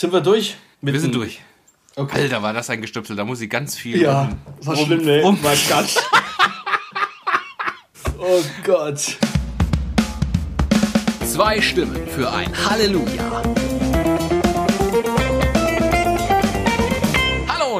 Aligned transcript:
Sind 0.00 0.14
wir 0.14 0.22
durch? 0.22 0.56
Mit 0.80 0.94
wir 0.94 1.00
sind 1.02 1.14
durch. 1.14 1.42
Okay. 1.94 2.22
Alter, 2.22 2.42
war 2.42 2.54
das 2.54 2.70
ein 2.70 2.80
Gestöpsel. 2.80 3.16
Da 3.16 3.26
muss 3.26 3.42
ich 3.42 3.50
ganz 3.50 3.76
viel. 3.76 4.00
Ja, 4.00 4.22
um, 4.22 4.66
war 4.66 4.78
um, 4.78 4.86
schlimm, 4.86 5.04
ne? 5.04 5.22
Um. 5.22 5.38
Mein 5.42 5.58
Gott. 5.68 5.94
oh 8.18 8.42
Gott. 8.64 9.18
Zwei 11.26 11.60
Stimmen 11.60 12.06
für 12.06 12.32
ein 12.32 12.50
Halleluja. 12.64 13.42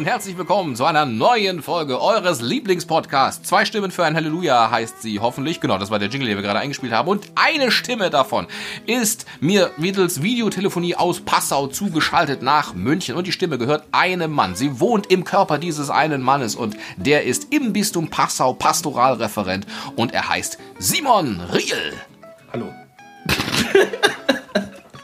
Und 0.00 0.06
herzlich 0.06 0.38
willkommen 0.38 0.76
zu 0.76 0.86
einer 0.86 1.04
neuen 1.04 1.60
Folge 1.60 2.00
eures 2.00 2.40
Lieblingspodcasts. 2.40 3.46
Zwei 3.46 3.66
Stimmen 3.66 3.90
für 3.90 4.02
ein 4.02 4.14
Halleluja 4.14 4.70
heißt 4.70 5.02
sie 5.02 5.20
hoffentlich. 5.20 5.60
Genau, 5.60 5.76
das 5.76 5.90
war 5.90 5.98
der 5.98 6.08
Jingle, 6.08 6.26
den 6.26 6.38
wir 6.38 6.42
gerade 6.42 6.58
eingespielt 6.58 6.94
haben. 6.94 7.06
Und 7.06 7.30
eine 7.34 7.70
Stimme 7.70 8.08
davon 8.08 8.46
ist 8.86 9.26
mir 9.40 9.70
mittels 9.76 10.22
Videotelefonie 10.22 10.94
aus 10.94 11.20
Passau 11.20 11.66
zugeschaltet 11.66 12.40
nach 12.40 12.72
München. 12.72 13.14
Und 13.14 13.26
die 13.26 13.32
Stimme 13.32 13.58
gehört 13.58 13.84
einem 13.92 14.32
Mann. 14.32 14.54
Sie 14.54 14.80
wohnt 14.80 15.10
im 15.10 15.24
Körper 15.24 15.58
dieses 15.58 15.90
einen 15.90 16.22
Mannes 16.22 16.54
und 16.54 16.78
der 16.96 17.24
ist 17.24 17.52
im 17.52 17.74
Bistum 17.74 18.08
Passau 18.08 18.54
Pastoralreferent 18.54 19.66
und 19.96 20.14
er 20.14 20.30
heißt 20.30 20.56
Simon 20.78 21.42
Riel. 21.52 21.92
Hallo. 22.54 22.72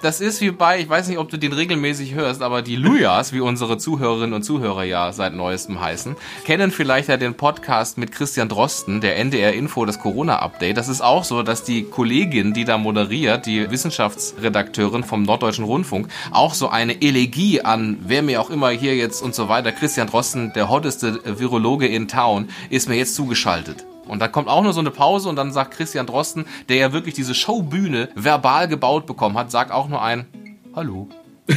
das 0.02 0.20
ist 0.20 0.41
wie 0.41 0.50
bei, 0.50 0.80
ich 0.80 0.88
weiß 0.88 1.09
nicht, 1.09 1.18
ob 1.18 1.28
du 1.28 1.38
den 1.38 1.52
regelmäßig 1.52 2.14
hörst, 2.14 2.42
aber 2.42 2.62
die 2.62 2.77
Lujas, 2.77 3.32
wie 3.32 3.41
unsere 3.41 3.78
Zuhörerinnen 3.78 4.34
und 4.34 4.42
Zuhörer 4.42 4.84
ja 4.84 5.12
seit 5.12 5.34
neuestem 5.34 5.80
heißen, 5.80 6.16
kennen 6.45 6.70
vielleicht 6.70 7.09
ja 7.09 7.16
den 7.16 7.34
Podcast 7.34 7.98
mit 7.98 8.12
Christian 8.12 8.48
Drosten, 8.48 9.00
der 9.00 9.16
NDR 9.16 9.55
Info, 9.55 9.84
das 9.84 9.98
Corona-Update. 9.98 10.77
Das 10.77 10.88
ist 10.88 11.00
auch 11.00 11.24
so, 11.24 11.42
dass 11.42 11.64
die 11.64 11.84
Kollegin, 11.84 12.52
die 12.52 12.64
da 12.64 12.78
moderiert, 12.78 13.46
die 13.46 13.70
Wissenschaftsredakteurin 13.70 15.05
vom 15.05 15.22
Norddeutschen 15.22 15.64
Rundfunk, 15.64 16.08
auch 16.30 16.55
so 16.55 16.69
eine 16.69 17.02
Elegie 17.02 17.62
an, 17.62 17.98
wer 18.06 18.22
mir 18.22 18.41
auch 18.41 18.50
immer 18.50 18.70
hier 18.70 18.97
jetzt 18.97 19.22
und 19.22 19.34
so 19.34 19.48
weiter, 19.48 19.72
Christian 19.72 20.08
Drosten, 20.08 20.52
der 20.55 20.69
hotteste 20.69 21.20
Virologe 21.39 21.86
in 21.86 22.08
Town, 22.08 22.48
ist 22.70 22.89
mir 22.89 22.97
jetzt 22.97 23.14
zugeschaltet. 23.14 23.84
Und 24.06 24.20
da 24.20 24.28
kommt 24.28 24.48
auch 24.48 24.62
nur 24.62 24.72
so 24.72 24.80
eine 24.80 24.90
Pause 24.90 25.28
und 25.28 25.36
dann 25.36 25.52
sagt 25.52 25.72
Christian 25.72 26.06
Drosten, 26.06 26.46
der 26.68 26.76
ja 26.76 26.92
wirklich 26.92 27.14
diese 27.14 27.34
Showbühne 27.34 28.08
verbal 28.14 28.68
gebaut 28.68 29.06
bekommen 29.06 29.36
hat, 29.36 29.50
sagt 29.50 29.72
auch 29.72 29.88
nur 29.88 30.02
ein 30.02 30.26
Hallo. 30.74 31.08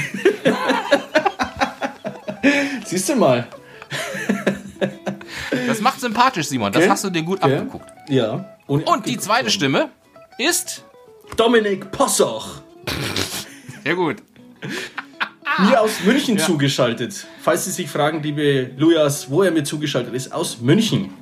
Siehst 2.85 3.09
du 3.09 3.15
mal. 3.15 3.47
das 5.67 5.81
macht 5.81 5.99
sympathisch, 5.99 6.47
Simon. 6.47 6.71
Das 6.71 6.83
okay. 6.83 6.91
hast 6.91 7.03
du 7.03 7.09
dir 7.09 7.23
gut 7.23 7.43
okay. 7.43 7.57
abgeguckt. 7.57 7.91
Ja. 8.07 8.45
Und, 8.65 8.87
und 8.87 9.05
die 9.05 9.17
zweite 9.17 9.49
Stimme 9.49 9.89
ist 10.37 10.85
Dominik 11.37 11.91
Possoch. 11.91 12.61
Sehr 13.83 13.95
gut. 13.95 14.17
Mir 15.59 15.81
aus 15.81 16.01
München 16.05 16.37
ja. 16.37 16.45
zugeschaltet. 16.45 17.27
Falls 17.41 17.65
Sie 17.65 17.71
sich 17.71 17.89
fragen, 17.89 18.23
liebe 18.23 18.71
Lujas, 18.77 19.29
wo 19.29 19.43
er 19.43 19.51
mir 19.51 19.63
zugeschaltet 19.63 20.13
ist, 20.13 20.31
aus 20.31 20.61
München. 20.61 21.13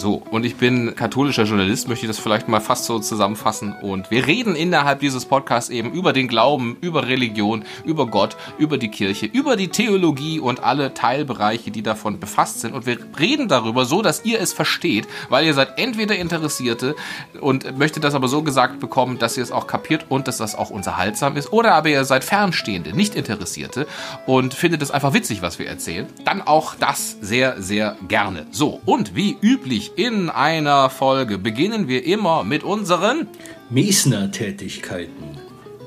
So, 0.00 0.22
und 0.30 0.46
ich 0.46 0.56
bin 0.56 0.94
katholischer 0.94 1.42
Journalist, 1.42 1.86
möchte 1.86 2.06
ich 2.06 2.10
das 2.10 2.18
vielleicht 2.18 2.48
mal 2.48 2.60
fast 2.60 2.86
so 2.86 3.00
zusammenfassen. 3.00 3.74
Und 3.82 4.10
wir 4.10 4.26
reden 4.26 4.56
innerhalb 4.56 5.00
dieses 5.00 5.26
Podcasts 5.26 5.68
eben 5.68 5.92
über 5.92 6.14
den 6.14 6.26
Glauben, 6.26 6.78
über 6.80 7.06
Religion, 7.06 7.66
über 7.84 8.06
Gott, 8.06 8.34
über 8.56 8.78
die 8.78 8.88
Kirche, 8.88 9.26
über 9.26 9.56
die 9.56 9.68
Theologie 9.68 10.40
und 10.40 10.64
alle 10.64 10.94
Teilbereiche, 10.94 11.70
die 11.70 11.82
davon 11.82 12.18
befasst 12.18 12.62
sind. 12.62 12.72
Und 12.72 12.86
wir 12.86 12.96
reden 13.18 13.46
darüber 13.48 13.84
so, 13.84 14.00
dass 14.00 14.24
ihr 14.24 14.40
es 14.40 14.54
versteht, 14.54 15.06
weil 15.28 15.44
ihr 15.44 15.52
seid 15.52 15.78
entweder 15.78 16.16
Interessierte 16.16 16.96
und 17.38 17.76
möchtet 17.76 18.02
das 18.02 18.14
aber 18.14 18.28
so 18.28 18.40
gesagt 18.40 18.80
bekommen, 18.80 19.18
dass 19.18 19.36
ihr 19.36 19.42
es 19.42 19.52
auch 19.52 19.66
kapiert 19.66 20.06
und 20.08 20.28
dass 20.28 20.38
das 20.38 20.54
auch 20.54 20.70
unterhaltsam 20.70 21.36
ist. 21.36 21.52
Oder 21.52 21.74
aber 21.74 21.90
ihr 21.90 22.06
seid 22.06 22.24
Fernstehende, 22.24 22.96
nicht 22.96 23.14
Interessierte 23.14 23.86
und 24.24 24.54
findet 24.54 24.80
es 24.80 24.90
einfach 24.90 25.12
witzig, 25.12 25.42
was 25.42 25.58
wir 25.58 25.66
erzählen. 25.66 26.06
Dann 26.24 26.40
auch 26.40 26.74
das 26.74 27.18
sehr, 27.20 27.60
sehr 27.60 27.98
gerne. 28.08 28.46
So, 28.50 28.80
und 28.86 29.14
wie 29.14 29.36
üblich 29.42 29.89
in 29.96 30.30
einer 30.30 30.90
Folge 30.90 31.38
beginnen 31.38 31.88
wir 31.88 32.04
immer 32.04 32.44
mit 32.44 32.62
unseren 32.62 33.28
Mesner-Tätigkeiten. 33.70 35.38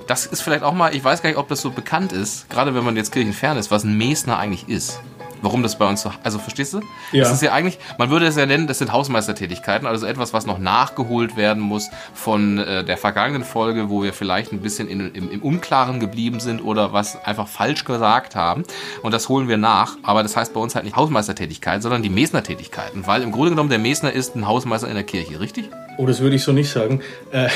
Das 0.08 0.26
ist 0.26 0.42
vielleicht 0.42 0.64
auch 0.64 0.74
mal, 0.74 0.94
ich 0.94 1.04
weiß 1.04 1.22
gar 1.22 1.30
nicht, 1.30 1.40
ob 1.40 1.48
das 1.48 1.62
so 1.62 1.72
bekannt 1.72 2.12
ist, 2.12 2.50
gerade 2.50 2.76
wenn 2.76 2.84
man 2.84 2.98
jetzt 2.98 3.12
kirchenfern 3.12 3.58
ist, 3.58 3.72
was 3.72 3.84
ein 3.84 3.98
Mesner 3.98 4.38
eigentlich 4.38 4.68
ist 4.68 5.00
warum 5.44 5.62
das 5.62 5.78
bei 5.78 5.88
uns 5.88 6.02
so, 6.02 6.12
also 6.24 6.40
verstehst 6.40 6.74
du? 6.74 6.80
Ja. 7.12 7.24
Das 7.24 7.34
ist 7.34 7.42
ja 7.42 7.52
eigentlich, 7.52 7.78
man 7.98 8.10
würde 8.10 8.26
es 8.26 8.36
ja 8.36 8.46
nennen, 8.46 8.66
das 8.66 8.80
sind 8.80 8.92
Hausmeistertätigkeiten, 8.92 9.86
also 9.86 10.06
etwas, 10.06 10.34
was 10.34 10.46
noch 10.46 10.58
nachgeholt 10.58 11.36
werden 11.36 11.62
muss 11.62 11.90
von 12.14 12.58
äh, 12.58 12.84
der 12.84 12.98
vergangenen 12.98 13.44
Folge, 13.44 13.90
wo 13.90 14.04
wir 14.04 14.14
vielleicht 14.14 14.54
ein 14.54 14.62
bisschen 14.62 14.88
in, 14.88 15.14
im, 15.14 15.30
im 15.30 15.42
Unklaren 15.42 16.00
geblieben 16.00 16.40
sind 16.40 16.62
oder 16.62 16.94
was 16.94 17.24
einfach 17.26 17.48
falsch 17.48 17.84
gesagt 17.84 18.36
haben. 18.36 18.64
Und 19.02 19.14
das 19.14 19.30
holen 19.30 19.48
wir 19.48 19.58
nach. 19.58 19.98
Aber 20.02 20.24
das 20.24 20.38
heißt 20.38 20.54
bei 20.54 20.60
uns 20.60 20.76
halt 20.76 20.86
nicht 20.86 20.96
Hausmeistertätigkeit, 20.96 21.82
sondern 21.82 22.02
die 22.02 22.10
Mesnertätigkeiten, 22.10 23.06
weil 23.06 23.22
im 23.22 23.32
Grunde 23.32 23.52
genommen 23.52 23.70
der 23.70 23.80
Mesner 23.80 24.14
ist 24.14 24.36
ein 24.36 24.48
Hausmeister 24.48 24.88
in 24.88 24.96
der 24.96 25.04
Kirche, 25.04 25.40
richtig? 25.40 25.70
Oh, 25.98 26.06
das 26.06 26.22
würde 26.22 26.38
ich 26.38 26.44
so 26.44 26.54
nicht 26.54 26.72
sagen. 26.72 27.02
Äh, 27.32 27.50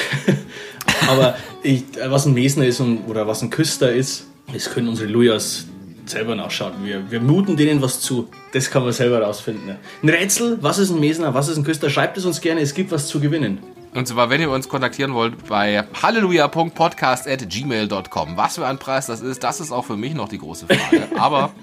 aber 1.10 1.36
ich, 1.64 1.86
was 2.06 2.26
ein 2.26 2.34
Mesner 2.34 2.66
ist 2.66 2.82
und, 2.82 3.06
oder 3.08 3.28
was 3.28 3.42
ein 3.42 3.50
Küster 3.50 3.92
ist, 3.92 4.26
das 4.54 4.70
können 4.70 4.90
unsere 4.90 5.10
Lujas 5.10 5.66
selber 6.10 6.36
nachschauen. 6.36 6.74
Wir, 6.84 7.10
wir 7.12 7.22
muten 7.22 7.58
denen 7.58 7.82
was 7.82 8.02
zu. 8.02 8.30
Das 8.54 8.70
kann 8.70 8.84
man 8.84 8.94
selber 8.94 9.22
rausfinden. 9.22 9.76
Ein 10.04 10.10
Rätsel, 10.10 10.60
was 10.62 10.78
ist 10.78 10.92
ein 10.92 11.00
Mesner, 11.00 11.34
was 11.34 11.50
ist 11.50 11.58
ein 11.58 11.64
Küster? 11.64 11.90
Schreibt 11.90 12.18
es 12.18 12.26
uns 12.26 12.42
gerne, 12.42 12.62
es 12.62 12.74
gibt 12.74 12.92
was 12.92 13.08
zu 13.08 13.20
gewinnen. 13.20 13.60
Und 13.94 14.08
zwar, 14.08 14.30
wenn 14.30 14.42
ihr 14.42 14.52
uns 14.52 14.70
kontaktieren 14.70 15.14
wollt, 15.14 15.48
bei 15.48 15.84
halleluja.podcast.gmail.com. 16.02 18.38
Was 18.38 18.56
für 18.56 18.66
ein 18.68 18.78
Preis 18.78 19.08
das 19.08 19.22
ist, 19.22 19.44
das 19.44 19.60
ist 19.60 19.72
auch 19.72 19.86
für 19.86 19.98
mich 19.98 20.14
noch 20.14 20.30
die 20.30 20.38
große 20.38 20.68
Frage. 20.68 21.08
Aber. 21.18 21.52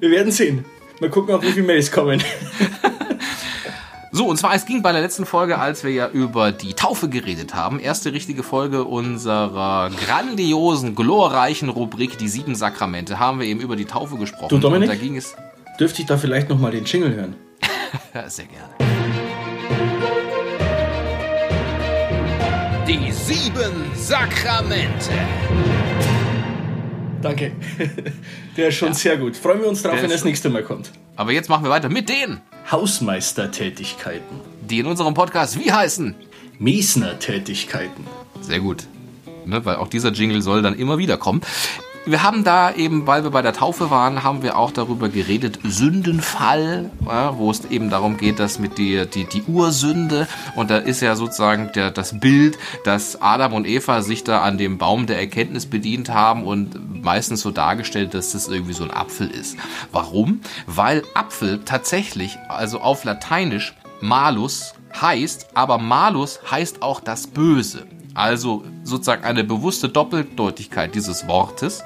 Wir 0.00 0.10
werden 0.10 0.32
sehen. 0.32 0.64
Mal 1.00 1.10
gucken, 1.10 1.34
auf 1.34 1.42
wie 1.42 1.52
viele 1.52 1.66
Mails 1.66 1.92
kommen. 1.92 2.22
So, 4.16 4.26
und 4.26 4.38
zwar, 4.38 4.54
es 4.54 4.64
ging 4.64 4.80
bei 4.80 4.92
der 4.92 5.02
letzten 5.02 5.26
Folge, 5.26 5.58
als 5.58 5.84
wir 5.84 5.90
ja 5.90 6.08
über 6.08 6.50
die 6.50 6.72
Taufe 6.72 7.10
geredet 7.10 7.54
haben, 7.54 7.78
erste 7.78 8.14
richtige 8.14 8.42
Folge 8.42 8.84
unserer 8.84 9.90
grandiosen, 9.90 10.94
glorreichen 10.94 11.68
Rubrik, 11.68 12.16
die 12.16 12.28
sieben 12.28 12.54
Sakramente, 12.54 13.18
haben 13.18 13.40
wir 13.40 13.46
eben 13.46 13.60
über 13.60 13.76
die 13.76 13.84
Taufe 13.84 14.16
gesprochen. 14.16 14.48
Du, 14.48 14.58
Dominik, 14.58 14.88
und 14.88 14.96
da 14.96 15.02
ging 15.02 15.18
es 15.18 15.36
dürfte 15.78 16.00
ich 16.00 16.08
da 16.08 16.16
vielleicht 16.16 16.48
nochmal 16.48 16.70
den 16.70 16.86
Jingle 16.86 17.14
hören? 17.14 17.36
ja, 18.14 18.26
sehr 18.30 18.46
gerne. 18.46 18.72
Die 22.88 23.12
sieben 23.12 23.84
Sakramente. 23.94 25.12
Danke. 27.22 27.52
Der 28.56 28.68
ist 28.68 28.74
schon 28.74 28.88
ja. 28.88 28.94
sehr 28.94 29.16
gut. 29.16 29.36
Freuen 29.36 29.60
wir 29.60 29.68
uns 29.68 29.82
drauf, 29.82 29.96
wenn 29.96 30.04
er 30.04 30.16
das 30.16 30.24
nächste 30.24 30.48
Mal 30.48 30.62
kommt. 30.62 30.92
Aber 31.16 31.32
jetzt 31.32 31.48
machen 31.48 31.64
wir 31.64 31.70
weiter 31.70 31.88
mit 31.88 32.08
den 32.08 32.40
Hausmeistertätigkeiten. 32.70 34.40
Die 34.68 34.80
in 34.80 34.86
unserem 34.86 35.14
Podcast 35.14 35.58
wie 35.58 35.72
heißen? 35.72 36.14
Miesner-Tätigkeiten. 36.58 38.06
Sehr 38.40 38.60
gut. 38.60 38.84
Ne, 39.44 39.64
weil 39.64 39.76
auch 39.76 39.88
dieser 39.88 40.10
Jingle 40.10 40.42
soll 40.42 40.62
dann 40.62 40.74
immer 40.74 40.98
wieder 40.98 41.16
kommen 41.16 41.40
wir 42.06 42.22
haben 42.22 42.44
da 42.44 42.72
eben, 42.72 43.06
weil 43.06 43.24
wir 43.24 43.30
bei 43.30 43.42
der 43.42 43.52
Taufe 43.52 43.90
waren, 43.90 44.22
haben 44.22 44.42
wir 44.42 44.56
auch 44.56 44.70
darüber 44.70 45.08
geredet, 45.08 45.58
Sündenfall, 45.64 46.90
ja, 47.04 47.36
wo 47.36 47.50
es 47.50 47.64
eben 47.66 47.90
darum 47.90 48.16
geht, 48.16 48.38
dass 48.38 48.58
mit 48.58 48.78
die, 48.78 49.06
die, 49.06 49.24
die 49.24 49.42
Ursünde, 49.42 50.28
und 50.54 50.70
da 50.70 50.78
ist 50.78 51.02
ja 51.02 51.16
sozusagen 51.16 51.72
der, 51.74 51.90
das 51.90 52.18
Bild, 52.20 52.58
dass 52.84 53.20
Adam 53.20 53.54
und 53.54 53.66
Eva 53.66 54.02
sich 54.02 54.22
da 54.22 54.42
an 54.42 54.56
dem 54.56 54.78
Baum 54.78 55.06
der 55.06 55.18
Erkenntnis 55.18 55.66
bedient 55.66 56.08
haben 56.08 56.44
und 56.44 57.02
meistens 57.02 57.40
so 57.40 57.50
dargestellt, 57.50 58.14
dass 58.14 58.32
das 58.32 58.46
irgendwie 58.46 58.72
so 58.72 58.84
ein 58.84 58.92
Apfel 58.92 59.28
ist. 59.28 59.56
Warum? 59.90 60.40
Weil 60.66 61.02
Apfel 61.14 61.60
tatsächlich, 61.64 62.38
also 62.48 62.80
auf 62.80 63.04
Lateinisch, 63.04 63.74
Malus 64.00 64.74
heißt, 65.00 65.48
aber 65.54 65.78
Malus 65.78 66.38
heißt 66.50 66.82
auch 66.82 67.00
das 67.00 67.26
Böse. 67.26 67.86
Also 68.16 68.64
sozusagen 68.82 69.24
eine 69.24 69.44
bewusste 69.44 69.88
Doppeldeutigkeit 69.88 70.94
dieses 70.94 71.28
Wortes. 71.28 71.84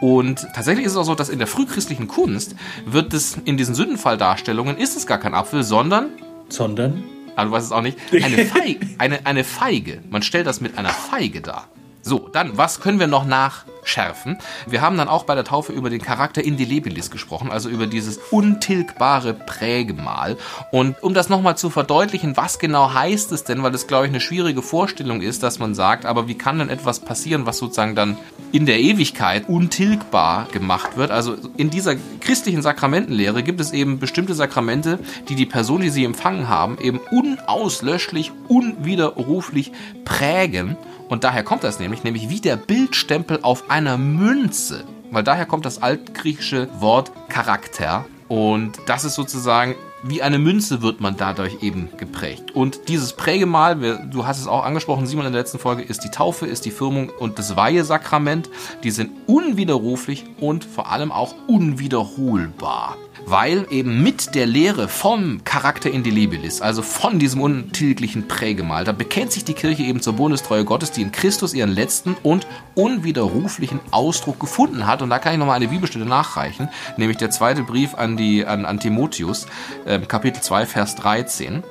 Und 0.00 0.46
tatsächlich 0.54 0.84
ist 0.84 0.92
es 0.92 0.98
auch 0.98 1.04
so, 1.04 1.14
dass 1.14 1.30
in 1.30 1.38
der 1.38 1.48
frühchristlichen 1.48 2.06
Kunst 2.06 2.54
wird 2.84 3.14
es 3.14 3.38
in 3.44 3.56
diesen 3.56 3.74
Sündenfalldarstellungen 3.74 4.76
ist 4.76 4.96
es 4.96 5.06
gar 5.06 5.18
kein 5.18 5.34
Apfel, 5.34 5.62
sondern 5.62 6.10
sondern 6.48 7.02
aber 7.36 7.46
du 7.46 7.52
weißt 7.52 7.66
es 7.66 7.72
auch 7.72 7.80
nicht, 7.80 7.96
eine 8.12 8.44
Feige, 8.44 8.86
eine, 8.98 9.24
eine 9.24 9.44
Feige. 9.44 10.00
Man 10.10 10.22
stellt 10.22 10.46
das 10.46 10.60
mit 10.60 10.76
einer 10.76 10.90
Feige 10.90 11.40
dar. 11.40 11.68
So, 12.02 12.30
dann, 12.32 12.56
was 12.56 12.80
können 12.80 12.98
wir 12.98 13.06
noch 13.06 13.26
nachschärfen? 13.26 14.38
Wir 14.66 14.80
haben 14.80 14.96
dann 14.96 15.08
auch 15.08 15.24
bei 15.24 15.34
der 15.34 15.44
Taufe 15.44 15.72
über 15.72 15.90
den 15.90 16.00
Charakter 16.00 16.42
Indelebilis 16.42 17.10
gesprochen, 17.10 17.50
also 17.50 17.68
über 17.68 17.86
dieses 17.86 18.18
untilgbare 18.30 19.34
Prägemal. 19.34 20.38
Und 20.72 21.02
um 21.02 21.12
das 21.12 21.28
nochmal 21.28 21.58
zu 21.58 21.68
verdeutlichen, 21.68 22.38
was 22.38 22.58
genau 22.58 22.94
heißt 22.94 23.32
es 23.32 23.44
denn, 23.44 23.62
weil 23.62 23.72
das, 23.72 23.86
glaube 23.86 24.06
ich, 24.06 24.12
eine 24.12 24.20
schwierige 24.20 24.62
Vorstellung 24.62 25.20
ist, 25.20 25.42
dass 25.42 25.58
man 25.58 25.74
sagt, 25.74 26.06
aber 26.06 26.26
wie 26.26 26.36
kann 26.36 26.58
denn 26.58 26.70
etwas 26.70 27.00
passieren, 27.00 27.44
was 27.44 27.58
sozusagen 27.58 27.94
dann 27.94 28.16
in 28.50 28.64
der 28.64 28.80
Ewigkeit 28.80 29.46
untilgbar 29.48 30.46
gemacht 30.52 30.96
wird? 30.96 31.10
Also 31.10 31.36
in 31.58 31.68
dieser 31.68 31.96
christlichen 32.20 32.62
Sakramentenlehre 32.62 33.42
gibt 33.42 33.60
es 33.60 33.72
eben 33.72 33.98
bestimmte 33.98 34.34
Sakramente, 34.34 34.98
die 35.28 35.34
die 35.34 35.46
Person, 35.46 35.82
die 35.82 35.90
sie 35.90 36.04
empfangen 36.04 36.48
haben, 36.48 36.78
eben 36.80 36.98
unauslöschlich, 37.10 38.32
unwiderruflich 38.48 39.72
prägen 40.06 40.78
und 41.10 41.24
daher 41.24 41.42
kommt 41.42 41.64
das 41.64 41.80
nämlich, 41.80 42.04
nämlich 42.04 42.30
wie 42.30 42.40
der 42.40 42.56
Bildstempel 42.56 43.40
auf 43.42 43.68
einer 43.68 43.98
Münze. 43.98 44.84
weil 45.12 45.24
daher 45.24 45.44
kommt 45.44 45.66
das 45.66 45.82
altgriechische 45.82 46.68
Wort 46.80 47.10
Charakter. 47.28 48.04
Und 48.28 48.78
das 48.86 49.04
ist 49.04 49.16
sozusagen 49.16 49.74
wie 50.02 50.22
eine 50.22 50.38
Münze 50.38 50.82
wird 50.82 51.00
man 51.00 51.16
dadurch 51.16 51.62
eben 51.62 51.90
geprägt. 51.96 52.54
Und 52.54 52.88
dieses 52.88 53.12
Prägemal, 53.12 54.08
du 54.10 54.26
hast 54.26 54.40
es 54.40 54.46
auch 54.46 54.64
angesprochen, 54.64 55.06
Simon, 55.06 55.26
in 55.26 55.32
der 55.32 55.42
letzten 55.42 55.58
Folge, 55.58 55.82
ist 55.82 56.04
die 56.04 56.10
Taufe, 56.10 56.46
ist 56.46 56.64
die 56.64 56.70
Firmung 56.70 57.10
und 57.10 57.38
das 57.38 57.56
Weihesakrament. 57.56 58.48
Die 58.82 58.90
sind 58.90 59.10
unwiderruflich 59.26 60.24
und 60.40 60.64
vor 60.64 60.90
allem 60.90 61.12
auch 61.12 61.34
unwiederholbar 61.46 62.96
weil 63.26 63.66
eben 63.70 64.02
mit 64.02 64.34
der 64.34 64.46
Lehre 64.46 64.88
vom 64.88 65.44
Charakter 65.44 65.90
Indelibilis, 65.90 66.60
also 66.60 66.82
von 66.82 67.18
diesem 67.18 67.40
untilglichen 67.40 68.28
Prägemal, 68.28 68.84
da 68.84 68.92
bekennt 68.92 69.32
sich 69.32 69.44
die 69.44 69.54
Kirche 69.54 69.82
eben 69.82 70.00
zur 70.00 70.14
Bundestreue 70.14 70.64
Gottes, 70.64 70.90
die 70.90 71.02
in 71.02 71.12
Christus 71.12 71.54
ihren 71.54 71.70
letzten 71.70 72.16
und 72.22 72.46
unwiderruflichen 72.74 73.80
Ausdruck 73.90 74.40
gefunden 74.40 74.86
hat. 74.86 75.02
Und 75.02 75.10
da 75.10 75.18
kann 75.18 75.32
ich 75.32 75.38
nochmal 75.38 75.56
eine 75.56 75.68
Bibelstelle 75.68 76.06
nachreichen, 76.06 76.68
nämlich 76.96 77.18
der 77.18 77.30
zweite 77.30 77.62
Brief 77.62 77.94
an, 77.94 78.16
die, 78.16 78.44
an, 78.46 78.64
an 78.64 78.80
Timotheus, 78.80 79.46
äh, 79.90 79.98
Kapitel 80.00 80.42
2, 80.42 80.66
Vers 80.66 80.94
13. 80.96 81.64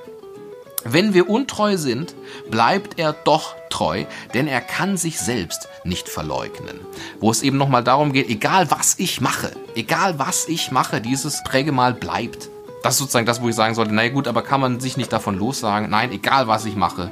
Wenn 0.85 1.13
wir 1.13 1.29
untreu 1.29 1.77
sind, 1.77 2.15
bleibt 2.49 2.99
er 2.99 3.13
doch 3.13 3.55
treu, 3.69 4.05
denn 4.33 4.47
er 4.47 4.61
kann 4.61 4.97
sich 4.97 5.19
selbst 5.19 5.67
nicht 5.83 6.07
verleugnen. 6.07 6.79
Wo 7.19 7.31
es 7.31 7.43
eben 7.43 7.57
nochmal 7.57 7.83
darum 7.83 8.13
geht, 8.13 8.29
egal 8.29 8.71
was 8.71 8.95
ich 8.97 9.19
mache, 9.19 9.51
egal 9.75 10.19
was 10.19 10.47
ich 10.47 10.71
mache, 10.71 11.01
dieses 11.01 11.43
Prägemal 11.43 11.93
bleibt. 11.93 12.49
Das 12.81 12.93
ist 12.93 12.99
sozusagen 12.99 13.25
das, 13.25 13.41
wo 13.41 13.49
ich 13.49 13.55
sagen 13.55 13.75
sollte, 13.75 13.93
naja 13.93 14.09
gut, 14.09 14.27
aber 14.27 14.41
kann 14.41 14.61
man 14.61 14.79
sich 14.79 14.95
nicht 14.95 15.11
davon 15.11 15.37
lossagen? 15.37 15.89
Nein, 15.89 16.13
egal 16.13 16.47
was 16.47 16.65
ich 16.65 16.77
mache, 16.77 17.11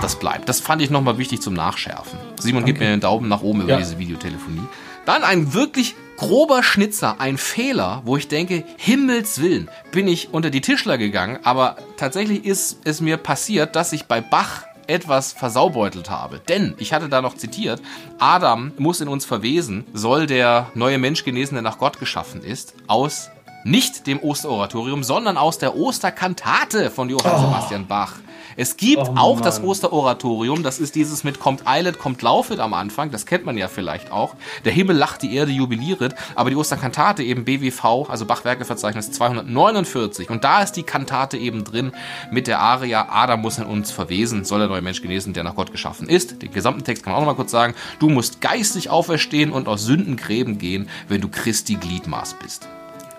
das 0.00 0.16
bleibt. 0.16 0.48
Das 0.48 0.60
fand 0.60 0.80
ich 0.80 0.90
nochmal 0.90 1.18
wichtig 1.18 1.42
zum 1.42 1.54
Nachschärfen. 1.54 2.16
Simon, 2.38 2.62
okay. 2.62 2.72
gib 2.72 2.80
mir 2.80 2.88
einen 2.88 3.00
Daumen 3.00 3.28
nach 3.28 3.42
oben 3.42 3.62
über 3.62 3.72
ja. 3.72 3.78
diese 3.78 3.98
Videotelefonie. 3.98 4.62
Dann 5.04 5.24
ein 5.24 5.52
wirklich 5.52 5.96
grober 6.20 6.62
Schnitzer, 6.62 7.18
ein 7.18 7.38
Fehler, 7.38 8.02
wo 8.04 8.18
ich 8.18 8.28
denke, 8.28 8.62
Himmels 8.76 9.40
Willen, 9.40 9.70
bin 9.90 10.06
ich 10.06 10.34
unter 10.34 10.50
die 10.50 10.60
Tischler 10.60 10.98
gegangen, 10.98 11.38
aber 11.44 11.78
tatsächlich 11.96 12.44
ist 12.44 12.80
es 12.84 13.00
mir 13.00 13.16
passiert, 13.16 13.74
dass 13.74 13.94
ich 13.94 14.04
bei 14.04 14.20
Bach 14.20 14.64
etwas 14.86 15.32
versaubeutelt 15.32 16.10
habe. 16.10 16.38
Denn, 16.46 16.74
ich 16.76 16.92
hatte 16.92 17.08
da 17.08 17.22
noch 17.22 17.36
zitiert, 17.36 17.80
Adam 18.18 18.72
muss 18.76 19.00
in 19.00 19.08
uns 19.08 19.24
verwesen, 19.24 19.86
soll 19.94 20.26
der 20.26 20.70
neue 20.74 20.98
Mensch 20.98 21.24
genesen, 21.24 21.54
der 21.54 21.62
nach 21.62 21.78
Gott 21.78 21.98
geschaffen 21.98 22.42
ist, 22.44 22.74
aus 22.86 23.30
nicht 23.64 24.06
dem 24.06 24.20
Osteroratorium, 24.22 25.02
sondern 25.02 25.38
aus 25.38 25.56
der 25.56 25.74
Osterkantate 25.74 26.90
von 26.90 27.08
Johann 27.08 27.36
oh. 27.36 27.46
Sebastian 27.46 27.86
Bach. 27.86 28.16
Es 28.56 28.76
gibt 28.76 29.02
oh, 29.02 29.14
auch 29.16 29.40
das 29.40 29.62
Osteroratorium, 29.62 30.62
das 30.62 30.78
ist 30.78 30.94
dieses 30.94 31.24
mit 31.24 31.40
kommt 31.40 31.66
eilet, 31.66 31.98
kommt 31.98 32.22
laufet 32.22 32.60
am 32.60 32.74
Anfang, 32.74 33.10
das 33.10 33.26
kennt 33.26 33.44
man 33.44 33.56
ja 33.56 33.68
vielleicht 33.68 34.10
auch. 34.12 34.34
Der 34.64 34.72
Himmel 34.72 34.96
lacht, 34.96 35.22
die 35.22 35.34
Erde 35.34 35.52
jubiliert, 35.52 36.14
aber 36.34 36.50
die 36.50 36.56
Osterkantate 36.56 37.22
eben 37.22 37.44
BWV, 37.44 38.08
also 38.08 38.26
Bachwerkeverzeichnis 38.26 39.12
249 39.12 40.30
und 40.30 40.44
da 40.44 40.62
ist 40.62 40.72
die 40.72 40.82
Kantate 40.82 41.36
eben 41.36 41.64
drin 41.64 41.92
mit 42.30 42.46
der 42.46 42.60
Aria, 42.60 43.08
Adam 43.10 43.40
muss 43.40 43.58
in 43.58 43.64
uns 43.64 43.90
verwesen, 43.90 44.44
soll 44.44 44.60
der 44.60 44.68
neue 44.68 44.82
Mensch 44.82 45.02
genesen, 45.02 45.32
der 45.32 45.44
nach 45.44 45.54
Gott 45.54 45.72
geschaffen 45.72 46.08
ist. 46.08 46.42
Den 46.42 46.52
gesamten 46.52 46.84
Text 46.84 47.02
kann 47.04 47.12
man 47.12 47.22
auch 47.22 47.26
noch 47.26 47.32
mal 47.32 47.36
kurz 47.36 47.50
sagen, 47.50 47.74
du 47.98 48.08
musst 48.08 48.40
geistig 48.40 48.90
auferstehen 48.90 49.52
und 49.52 49.68
aus 49.68 49.84
Sündengräben 49.84 50.58
gehen, 50.58 50.88
wenn 51.08 51.20
du 51.20 51.28
Christi 51.28 51.74
Gliedmaß 51.74 52.36
bist. 52.42 52.68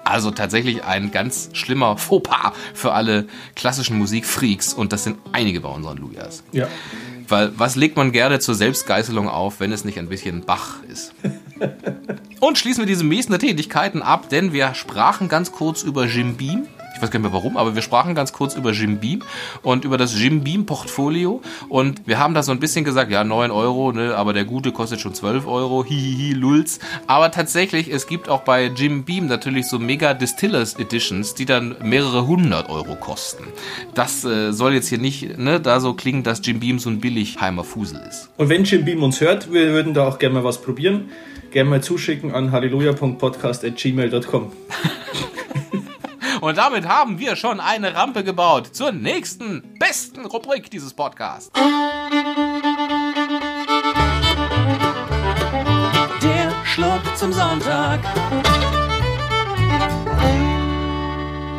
Also 0.03 0.31
tatsächlich 0.31 0.83
ein 0.83 1.11
ganz 1.11 1.49
schlimmer 1.53 1.97
Fauxpas 1.97 2.53
für 2.73 2.93
alle 2.93 3.27
klassischen 3.55 3.97
Musikfreaks 3.97 4.73
und 4.73 4.93
das 4.93 5.03
sind 5.03 5.17
einige 5.31 5.61
bei 5.61 5.69
unseren 5.69 5.97
Lujas. 5.97 6.43
Ja. 6.51 6.67
Weil 7.27 7.57
was 7.57 7.75
legt 7.75 7.95
man 7.95 8.11
gerne 8.11 8.39
zur 8.39 8.55
Selbstgeißelung 8.55 9.29
auf, 9.29 9.59
wenn 9.59 9.71
es 9.71 9.85
nicht 9.85 9.97
ein 9.99 10.09
bisschen 10.09 10.41
Bach 10.41 10.83
ist? 10.83 11.13
und 12.39 12.57
schließen 12.57 12.81
wir 12.81 12.87
diese 12.87 13.03
Mesen 13.03 13.37
Tätigkeiten 13.39 14.01
ab, 14.01 14.29
denn 14.29 14.51
wir 14.51 14.73
sprachen 14.73 15.29
ganz 15.29 15.51
kurz 15.51 15.83
über 15.83 16.07
Jim 16.07 16.35
Beam 16.35 16.67
ich 17.01 17.03
weiß 17.03 17.09
gar 17.09 17.19
nicht 17.19 17.31
mehr 17.31 17.33
warum, 17.33 17.57
aber 17.57 17.73
wir 17.73 17.81
sprachen 17.81 18.13
ganz 18.13 18.31
kurz 18.31 18.53
über 18.53 18.73
Jim 18.73 18.99
Beam 18.99 19.23
und 19.63 19.85
über 19.85 19.97
das 19.97 20.19
Jim 20.19 20.43
Beam 20.43 20.67
Portfolio 20.67 21.41
und 21.67 22.05
wir 22.05 22.19
haben 22.19 22.35
da 22.35 22.43
so 22.43 22.51
ein 22.51 22.59
bisschen 22.59 22.85
gesagt, 22.85 23.11
ja, 23.11 23.23
9 23.23 23.49
Euro, 23.49 23.91
ne, 23.91 24.15
aber 24.15 24.33
der 24.33 24.45
gute 24.45 24.71
kostet 24.71 25.01
schon 25.01 25.15
12 25.15 25.47
Euro, 25.47 25.83
hihihi, 25.83 26.33
lulz. 26.33 26.77
Aber 27.07 27.31
tatsächlich, 27.31 27.91
es 27.91 28.05
gibt 28.05 28.29
auch 28.29 28.41
bei 28.41 28.67
Jim 28.67 29.03
Beam 29.03 29.25
natürlich 29.25 29.65
so 29.65 29.79
Mega 29.79 30.13
Distillers 30.13 30.77
Editions, 30.77 31.33
die 31.33 31.45
dann 31.45 31.75
mehrere 31.81 32.27
hundert 32.27 32.69
Euro 32.69 32.95
kosten. 32.95 33.45
Das 33.95 34.23
äh, 34.23 34.51
soll 34.51 34.75
jetzt 34.75 34.89
hier 34.89 34.99
nicht, 34.99 35.39
ne, 35.39 35.59
da 35.59 35.79
so 35.79 35.95
klingen, 35.95 36.21
dass 36.21 36.45
Jim 36.45 36.59
Beam 36.59 36.77
so 36.77 36.91
ein 36.91 36.99
Billigheimer 36.99 37.63
Fusel 37.63 37.99
ist. 38.07 38.29
Und 38.37 38.49
wenn 38.49 38.63
Jim 38.63 38.85
Beam 38.85 39.01
uns 39.01 39.21
hört, 39.21 39.51
wir 39.51 39.71
würden 39.71 39.95
da 39.95 40.07
auch 40.07 40.19
gerne 40.19 40.35
mal 40.35 40.43
was 40.43 40.61
probieren. 40.61 41.09
Gerne 41.49 41.71
mal 41.71 41.81
zuschicken 41.81 42.31
an 42.31 42.51
halleluja.podcast.gmail.com. 42.51 44.51
Und 46.41 46.57
damit 46.57 46.87
haben 46.87 47.19
wir 47.19 47.35
schon 47.35 47.59
eine 47.59 47.93
Rampe 47.95 48.23
gebaut 48.23 48.75
zur 48.75 48.91
nächsten 48.91 49.77
besten 49.77 50.25
Rubrik 50.25 50.71
dieses 50.71 50.91
Podcasts. 50.91 51.51
Der 56.23 56.51
Schluck 56.65 57.15
zum 57.15 57.31
Sonntag. 57.31 57.99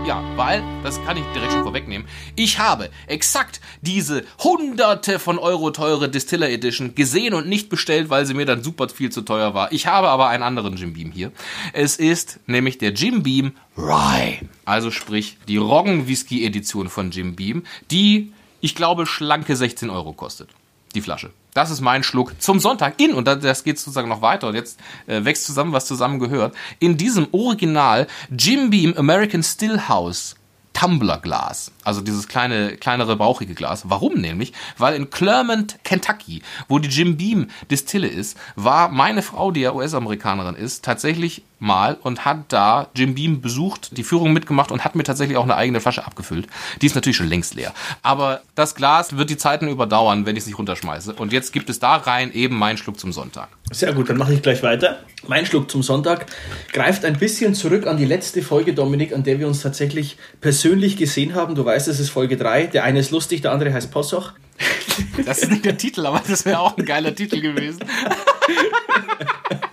Ja, 0.04 0.20
weil, 0.34 0.64
das 0.82 1.00
kann 1.04 1.16
ich 1.16 1.22
direkt 1.32 1.52
schon 1.52 1.62
vorwegnehmen, 1.62 2.08
ich 2.34 2.58
habe 2.58 2.90
exakt 3.06 3.60
diese 3.82 4.24
hunderte 4.42 5.20
von 5.20 5.38
Euro 5.38 5.70
teure 5.70 6.08
Distiller 6.08 6.50
Edition 6.50 6.96
gesehen 6.96 7.34
und 7.34 7.46
nicht 7.46 7.68
bestellt, 7.68 8.10
weil 8.10 8.26
sie 8.26 8.34
mir 8.34 8.44
dann 8.44 8.64
super 8.64 8.88
viel 8.88 9.10
zu 9.10 9.22
teuer 9.22 9.54
war. 9.54 9.70
Ich 9.70 9.86
habe 9.86 10.08
aber 10.08 10.26
einen 10.28 10.42
anderen 10.42 10.76
Jim 10.76 10.92
Beam 10.92 11.12
hier. 11.12 11.30
Es 11.72 11.96
ist 11.96 12.40
nämlich 12.46 12.78
der 12.78 12.92
Jim 12.92 13.22
Beam 13.22 13.52
Rye. 13.78 14.40
Also 14.64 14.90
sprich, 14.90 15.38
die 15.46 15.56
Roggen 15.56 16.08
Whisky 16.08 16.44
Edition 16.44 16.88
von 16.88 17.12
Jim 17.12 17.36
Beam, 17.36 17.62
die, 17.92 18.32
ich 18.60 18.74
glaube, 18.74 19.06
schlanke 19.06 19.54
16 19.54 19.88
Euro 19.88 20.12
kostet. 20.12 20.50
Die 20.96 21.00
Flasche. 21.00 21.30
Das 21.54 21.70
ist 21.70 21.80
mein 21.80 22.02
Schluck 22.02 22.40
zum 22.40 22.60
Sonntag 22.60 22.98
in, 22.98 23.12
und 23.12 23.26
das 23.26 23.64
geht 23.64 23.78
sozusagen 23.78 24.08
noch 24.08 24.22
weiter, 24.22 24.48
und 24.48 24.54
jetzt 24.54 24.80
äh, 25.06 25.24
wächst 25.24 25.44
zusammen, 25.44 25.72
was 25.72 25.86
zusammen 25.86 26.18
gehört, 26.18 26.54
in 26.78 26.96
diesem 26.96 27.28
Original 27.32 28.06
Jim 28.30 28.70
Beam 28.70 28.94
American 28.96 29.42
Stillhouse 29.42 30.36
Tumblerglas, 30.72 31.70
also 31.84 32.00
dieses 32.00 32.28
kleine, 32.28 32.76
kleinere, 32.76 33.16
bauchige 33.16 33.54
Glas. 33.54 33.90
Warum 33.90 34.14
nämlich? 34.14 34.52
Weil 34.78 34.94
in 34.94 35.10
Clermont, 35.10 35.78
Kentucky, 35.84 36.42
wo 36.68 36.78
die 36.78 36.88
Jim 36.88 37.16
Beam 37.16 37.48
Distille 37.70 38.08
ist, 38.08 38.38
war 38.56 38.88
meine 38.88 39.22
Frau, 39.22 39.50
die 39.50 39.60
ja 39.60 39.74
US-Amerikanerin 39.74 40.54
ist, 40.54 40.84
tatsächlich 40.84 41.44
mal 41.62 41.96
und 42.02 42.24
hat 42.24 42.52
da 42.52 42.88
Jim 42.94 43.14
Beam 43.14 43.40
besucht, 43.40 43.96
die 43.96 44.02
Führung 44.02 44.32
mitgemacht 44.32 44.70
und 44.70 44.84
hat 44.84 44.94
mir 44.94 45.04
tatsächlich 45.04 45.36
auch 45.38 45.44
eine 45.44 45.56
eigene 45.56 45.80
Flasche 45.80 46.04
abgefüllt. 46.04 46.46
Die 46.80 46.86
ist 46.86 46.94
natürlich 46.94 47.16
schon 47.16 47.28
längst 47.28 47.54
leer. 47.54 47.72
Aber 48.02 48.42
das 48.54 48.74
Glas 48.74 49.16
wird 49.16 49.30
die 49.30 49.36
Zeiten 49.36 49.68
überdauern, 49.68 50.26
wenn 50.26 50.36
ich 50.36 50.42
es 50.42 50.46
nicht 50.46 50.58
runterschmeiße. 50.58 51.14
Und 51.14 51.32
jetzt 51.32 51.52
gibt 51.52 51.70
es 51.70 51.78
da 51.78 51.96
rein 51.96 52.32
eben 52.32 52.58
meinen 52.58 52.76
Schluck 52.76 52.98
zum 52.98 53.12
Sonntag. 53.12 53.48
Sehr 53.70 53.92
gut, 53.92 54.10
dann 54.10 54.18
mache 54.18 54.34
ich 54.34 54.42
gleich 54.42 54.62
weiter. 54.62 54.98
Mein 55.28 55.46
Schluck 55.46 55.70
zum 55.70 55.82
Sonntag 55.82 56.26
greift 56.72 57.04
ein 57.04 57.16
bisschen 57.18 57.54
zurück 57.54 57.86
an 57.86 57.96
die 57.96 58.04
letzte 58.04 58.42
Folge, 58.42 58.74
Dominik, 58.74 59.14
an 59.14 59.22
der 59.22 59.38
wir 59.38 59.46
uns 59.46 59.62
tatsächlich 59.62 60.16
persönlich 60.40 60.96
gesehen 60.96 61.34
haben. 61.34 61.54
Du 61.54 61.64
weißt, 61.64 61.86
es 61.88 62.00
ist 62.00 62.10
Folge 62.10 62.36
3. 62.36 62.66
Der 62.66 62.84
eine 62.84 62.98
ist 62.98 63.12
lustig, 63.12 63.40
der 63.40 63.52
andere 63.52 63.72
heißt 63.72 63.90
Possoch. 63.90 64.32
Das 65.24 65.38
ist 65.38 65.50
nicht 65.50 65.64
der 65.64 65.76
Titel, 65.76 66.04
aber 66.06 66.22
das 66.26 66.44
wäre 66.44 66.58
auch 66.58 66.76
ein 66.76 66.84
geiler 66.84 67.14
Titel 67.14 67.40
gewesen. 67.40 67.84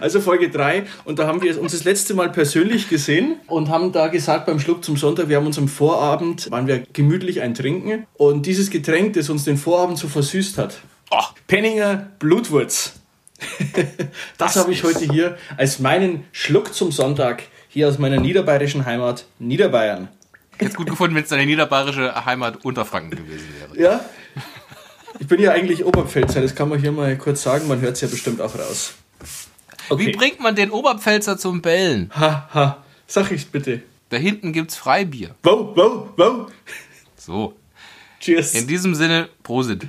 Also 0.00 0.20
Folge 0.20 0.50
3 0.50 0.84
und 1.04 1.18
da 1.18 1.26
haben 1.26 1.42
wir 1.42 1.60
uns 1.60 1.72
das 1.72 1.84
letzte 1.84 2.14
Mal 2.14 2.30
persönlich 2.30 2.88
gesehen 2.88 3.36
und 3.46 3.68
haben 3.68 3.92
da 3.92 4.08
gesagt 4.08 4.46
beim 4.46 4.58
Schluck 4.58 4.84
zum 4.84 4.96
Sonntag, 4.96 5.28
wir 5.28 5.36
haben 5.36 5.46
uns 5.46 5.58
am 5.58 5.68
Vorabend, 5.68 6.50
waren 6.50 6.66
wir 6.66 6.82
gemütlich 6.92 7.40
ein 7.40 7.54
Trinken 7.54 8.06
und 8.14 8.46
dieses 8.46 8.70
Getränk, 8.70 9.12
das 9.14 9.30
uns 9.30 9.44
den 9.44 9.56
Vorabend 9.56 9.98
so 9.98 10.08
versüßt 10.08 10.58
hat, 10.58 10.80
oh, 11.10 11.22
Penninger 11.46 12.08
Blutwurz. 12.18 12.94
das 14.38 14.56
habe 14.56 14.72
ich 14.72 14.84
heute 14.84 15.04
hier 15.12 15.36
als 15.56 15.78
meinen 15.78 16.24
Schluck 16.32 16.74
zum 16.74 16.92
Sonntag 16.92 17.44
hier 17.68 17.88
aus 17.88 17.98
meiner 17.98 18.20
niederbayerischen 18.20 18.84
Heimat 18.84 19.26
Niederbayern. 19.38 20.08
Jetzt 20.60 20.76
gut 20.76 20.88
gefunden, 20.88 21.16
wenn 21.16 21.22
es 21.22 21.28
deine 21.28 21.46
niederbayerische 21.46 22.24
Heimat 22.24 22.64
Unterfranken 22.64 23.10
gewesen 23.10 23.48
wäre. 23.58 23.80
Ja. 23.80 24.00
Ich 25.18 25.26
bin 25.26 25.40
ja 25.40 25.52
eigentlich 25.52 25.84
Oberpfälzer, 25.84 26.40
das 26.40 26.54
kann 26.54 26.68
man 26.68 26.80
hier 26.80 26.92
mal 26.92 27.16
kurz 27.16 27.42
sagen, 27.42 27.68
man 27.68 27.80
hört 27.80 27.94
es 27.94 28.00
ja 28.00 28.08
bestimmt 28.08 28.40
auch 28.40 28.54
raus. 28.58 28.94
Okay. 29.88 30.06
Wie 30.06 30.12
bringt 30.12 30.40
man 30.40 30.54
den 30.54 30.70
Oberpfälzer 30.70 31.38
zum 31.38 31.62
Bellen? 31.62 32.10
Ha, 32.14 32.48
ha. 32.52 32.84
Sag 33.06 33.30
ich's 33.30 33.44
bitte. 33.44 33.82
Da 34.08 34.16
hinten 34.16 34.52
gibt's 34.52 34.76
Freibier. 34.76 35.34
Wow, 35.42 35.76
wow, 35.76 36.08
wow. 36.16 36.52
So. 37.16 37.54
Cheers. 38.20 38.54
In 38.54 38.66
diesem 38.66 38.94
Sinne, 38.94 39.28
Prosit. 39.42 39.86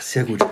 Sehr 0.00 0.24
gut. 0.24 0.44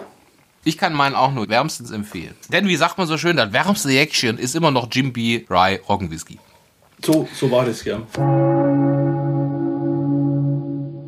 Ich 0.64 0.78
kann 0.78 0.94
meinen 0.94 1.14
auch 1.14 1.32
nur 1.32 1.48
wärmstens 1.48 1.90
empfehlen. 1.90 2.34
Denn 2.48 2.66
wie 2.66 2.76
sagt 2.76 2.96
man 2.96 3.06
so 3.06 3.18
schön, 3.18 3.36
das 3.36 3.52
wärmste 3.52 3.90
Jäckchen 3.90 4.38
ist 4.38 4.54
immer 4.54 4.70
noch 4.70 4.88
Jim 4.90 5.12
B. 5.12 5.44
Rye 5.48 5.78
Roggenwhisky. 5.88 6.38
So, 7.04 7.28
so 7.34 7.50
war 7.50 7.66
das, 7.66 7.84
ja. 7.84 8.00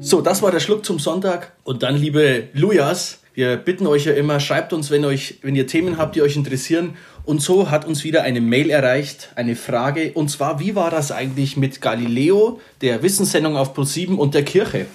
So, 0.00 0.20
das 0.20 0.42
war 0.42 0.50
der 0.50 0.60
Schluck 0.60 0.84
zum 0.84 0.98
Sonntag. 0.98 1.52
Und 1.64 1.82
dann, 1.82 1.96
liebe 1.96 2.48
Lujas, 2.52 3.20
Wir 3.36 3.58
bitten 3.58 3.86
euch 3.86 4.06
ja 4.06 4.14
immer, 4.14 4.40
schreibt 4.40 4.72
uns, 4.72 4.90
wenn, 4.90 5.04
euch, 5.04 5.40
wenn 5.42 5.54
ihr 5.54 5.66
Themen 5.66 5.98
habt, 5.98 6.16
die 6.16 6.22
euch 6.22 6.36
interessieren. 6.36 6.96
Und 7.26 7.42
so 7.42 7.70
hat 7.70 7.84
uns 7.84 8.02
wieder 8.02 8.22
eine 8.22 8.40
Mail 8.40 8.70
erreicht, 8.70 9.28
eine 9.34 9.56
Frage. 9.56 10.12
Und 10.14 10.30
zwar, 10.30 10.58
wie 10.58 10.74
war 10.74 10.90
das 10.90 11.12
eigentlich 11.12 11.54
mit 11.58 11.82
Galileo, 11.82 12.62
der 12.80 13.02
Wissenssendung 13.02 13.58
auf 13.58 13.76
Pro7 13.76 14.14
und 14.14 14.32
der 14.32 14.42
Kirche? 14.42 14.86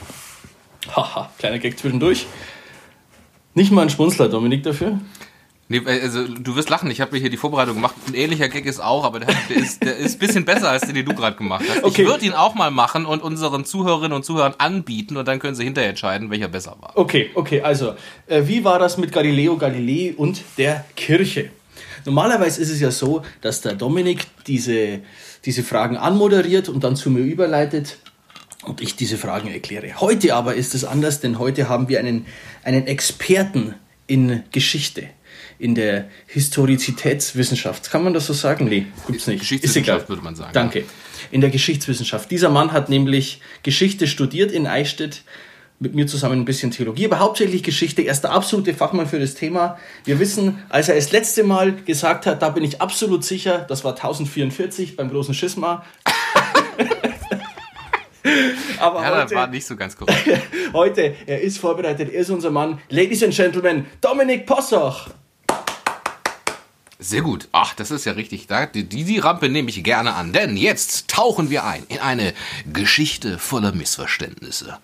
Haha, 0.96 1.30
kleiner 1.38 1.60
Gag 1.60 1.78
zwischendurch. 1.78 2.26
Nicht 3.54 3.72
mal 3.72 3.84
ein 3.84 3.92
Schmunzler, 3.92 4.28
Dominik, 4.28 4.64
dafür? 4.64 5.00
Nee, 5.72 5.82
also 5.86 6.28
du 6.28 6.58
wirst 6.58 6.70
lachen, 6.70 6.92
ich 6.92 7.00
habe 7.00 7.14
mir 7.14 7.20
hier 7.20 7.30
die 7.30 7.38
Vorbereitung 7.38 7.76
gemacht. 7.76 7.96
Ein 8.06 8.14
ähnlicher 8.14 8.50
Gag 8.50 8.66
ist 8.66 8.82
auch, 8.82 9.06
aber 9.06 9.22
der, 9.22 9.30
der 9.50 9.56
ist, 9.56 9.82
der 9.82 9.96
ist 9.96 10.16
ein 10.16 10.20
bisschen 10.20 10.44
besser 10.44 10.70
als 10.70 10.82
den, 10.82 10.96
den 10.96 11.06
du 11.06 11.16
gerade 11.16 11.38
gemacht 11.38 11.64
hast. 11.70 11.86
Okay. 11.86 12.02
Ich 12.02 12.08
würde 12.10 12.26
ihn 12.26 12.34
auch 12.34 12.56
mal 12.56 12.72
machen 12.72 13.06
und 13.06 13.24
unseren 13.24 13.64
Zuhörerinnen 13.64 14.12
und 14.12 14.26
Zuhörern 14.26 14.54
anbieten 14.58 15.16
und 15.16 15.30
dann 15.30 15.40
können 15.40 15.56
sie 15.56 15.64
hinterher 15.64 15.92
entscheiden, 15.92 16.30
welcher 16.30 16.50
besser 16.50 16.76
war. 16.82 16.92
Okay, 16.96 17.32
okay, 17.36 17.62
also 17.62 17.94
äh, 18.28 18.42
wie 18.48 18.66
war 18.66 18.80
das 18.80 18.98
mit 18.98 19.14
Galileo 19.14 19.56
Galilei 19.56 20.14
und 20.18 20.44
der 20.58 20.84
Kirche? 20.98 21.52
Normalerweise 22.04 22.60
ist 22.60 22.70
es 22.70 22.82
ja 22.82 22.92
so, 22.92 23.22
dass 23.40 23.62
der 23.62 23.76
Dominik 23.76 24.26
diese, 24.48 25.00
diese 25.46 25.64
Fragen 25.64 25.96
anmoderiert 25.96 26.68
und 26.68 26.84
dann 26.84 26.98
zu 26.98 27.10
mir 27.10 27.22
überleitet 27.22 27.98
und 28.66 28.82
ich 28.82 28.98
diese 28.98 29.18
Fragen 29.18 29.50
erkläre. 29.50 30.02
Heute 30.02 30.36
aber 30.36 30.56
ist 30.56 30.76
es 30.76 30.84
anders, 30.84 31.22
denn 31.22 31.40
heute 31.40 31.70
haben 31.70 31.88
wir 31.88 32.00
einen, 32.00 32.26
einen 32.66 32.88
Experten 32.88 33.76
in 34.06 34.44
Geschichte 34.52 35.08
in 35.60 35.76
der 35.76 36.10
Historizitätswissenschaft. 36.28 37.92
Kann 37.92 38.04
man 38.04 38.14
das 38.14 38.28
so 38.28 38.34
sagen? 38.34 38.66
Nee, 38.66 38.88
gibt's 39.08 39.28
nicht. 39.28 39.40
Geschichtswissenschaft 39.40 40.10
würde 40.10 40.22
man 40.22 40.36
sagen. 40.36 40.52
Danke. 40.54 40.86
In 41.32 41.42
der 41.42 41.50
Geschichtswissenschaft. 41.50 42.32
Dieser 42.32 42.50
Mann 42.50 42.72
hat 42.72 42.90
nämlich 42.90 43.42
Geschichte 43.64 44.08
studiert 44.08 44.52
in 44.52 44.68
Eichstätt, 44.68 45.24
mit 45.82 45.96
mir 45.96 46.06
zusammen 46.06 46.40
ein 46.42 46.46
bisschen 46.46 46.70
Theologie, 46.70 47.06
aber 47.06 47.20
hauptsächlich 47.20 47.64
Geschichte. 47.64 48.04
Er 48.04 48.12
ist 48.12 48.22
der 48.22 48.32
absolute 48.32 48.74
Fachmann 48.76 49.08
für 49.08 49.20
das 49.20 49.34
Thema. 49.34 49.80
Wir 50.06 50.20
wissen, 50.20 50.60
als 50.70 50.90
er 50.90 50.96
das 50.96 51.12
letzte 51.12 51.44
Mal 51.44 51.74
gesagt 51.74 52.28
hat, 52.28 52.42
da 52.44 52.50
bin 52.50 52.64
ich 52.64 52.82
absolut 52.82 53.26
sicher, 53.26 53.66
das 53.68 53.84
war 53.84 53.94
1044 53.94 54.96
beim 54.96 55.10
großen 55.10 55.34
Schisma. 55.34 55.84
aber 58.80 59.02
ja, 59.02 59.10
heute, 59.10 59.22
das 59.22 59.32
war 59.34 59.48
nicht 59.48 59.66
so 59.66 59.76
ganz 59.76 59.96
korrekt. 59.98 60.42
heute, 60.74 61.16
er 61.26 61.42
ist 61.42 61.58
vorbereitet, 61.58 62.14
er 62.14 62.22
ist 62.22 62.30
unser 62.30 62.52
Mann. 62.52 62.80
Ladies 62.90 63.24
and 63.24 63.34
Gentlemen, 63.36 63.88
Dominik 64.02 64.46
Possoch. 64.46 65.10
Sehr 67.04 67.24
gut. 67.24 67.48
Ach, 67.52 67.74
das 67.74 67.90
ist 67.90 68.06
ja 68.06 68.12
richtig. 68.12 68.48
Die, 68.76 68.84
die 68.84 69.18
Rampe 69.18 69.50
nehme 69.50 69.72
ich 69.72 69.84
gerne 69.84 70.14
an, 70.14 70.34
denn 70.34 70.56
jetzt 70.56 71.08
tauchen 71.08 71.50
wir 71.50 71.66
ein 71.66 71.82
in 71.90 71.98
eine 71.98 72.32
Geschichte 72.72 73.40
voller 73.40 73.72
Missverständnisse. 73.72 74.78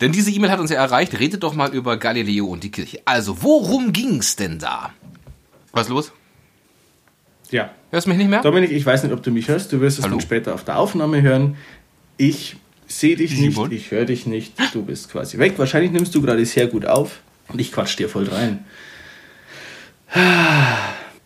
Denn 0.00 0.12
diese 0.12 0.30
E-Mail 0.30 0.50
hat 0.50 0.58
uns 0.58 0.70
ja 0.70 0.78
erreicht. 0.78 1.18
Redet 1.20 1.42
doch 1.42 1.52
mal 1.52 1.74
über 1.74 1.98
Galileo 1.98 2.46
und 2.46 2.64
die 2.64 2.70
Kirche. 2.70 3.02
Also, 3.04 3.42
worum 3.42 3.92
ging's 3.92 4.36
denn 4.36 4.58
da? 4.58 4.94
Was 5.72 5.82
ist 5.82 5.90
los? 5.90 6.12
Ja. 7.50 7.70
Hörst 7.90 8.06
du 8.06 8.10
mich 8.10 8.18
nicht 8.18 8.30
mehr? 8.30 8.40
Dominik, 8.40 8.72
ich 8.72 8.86
weiß 8.86 9.02
nicht, 9.02 9.12
ob 9.12 9.22
du 9.22 9.30
mich 9.30 9.48
hörst. 9.48 9.70
Du 9.70 9.82
wirst 9.82 9.98
es 9.98 10.04
Hallo? 10.06 10.16
dann 10.16 10.22
später 10.22 10.54
auf 10.54 10.64
der 10.64 10.78
Aufnahme 10.78 11.20
hören. 11.20 11.58
Ich 12.16 12.56
sehe 12.86 13.16
dich 13.16 13.38
nicht, 13.38 13.58
ich 13.70 13.90
höre 13.90 14.06
dich 14.06 14.24
nicht. 14.24 14.54
Du 14.72 14.82
bist 14.82 15.10
quasi 15.12 15.36
weg. 15.36 15.58
Wahrscheinlich 15.58 15.92
nimmst 15.92 16.14
du 16.14 16.22
gerade 16.22 16.44
sehr 16.46 16.68
gut 16.68 16.86
auf 16.86 17.20
und 17.48 17.60
ich 17.60 17.70
quatsch 17.70 17.98
dir 17.98 18.08
voll 18.08 18.28
rein. 18.28 18.64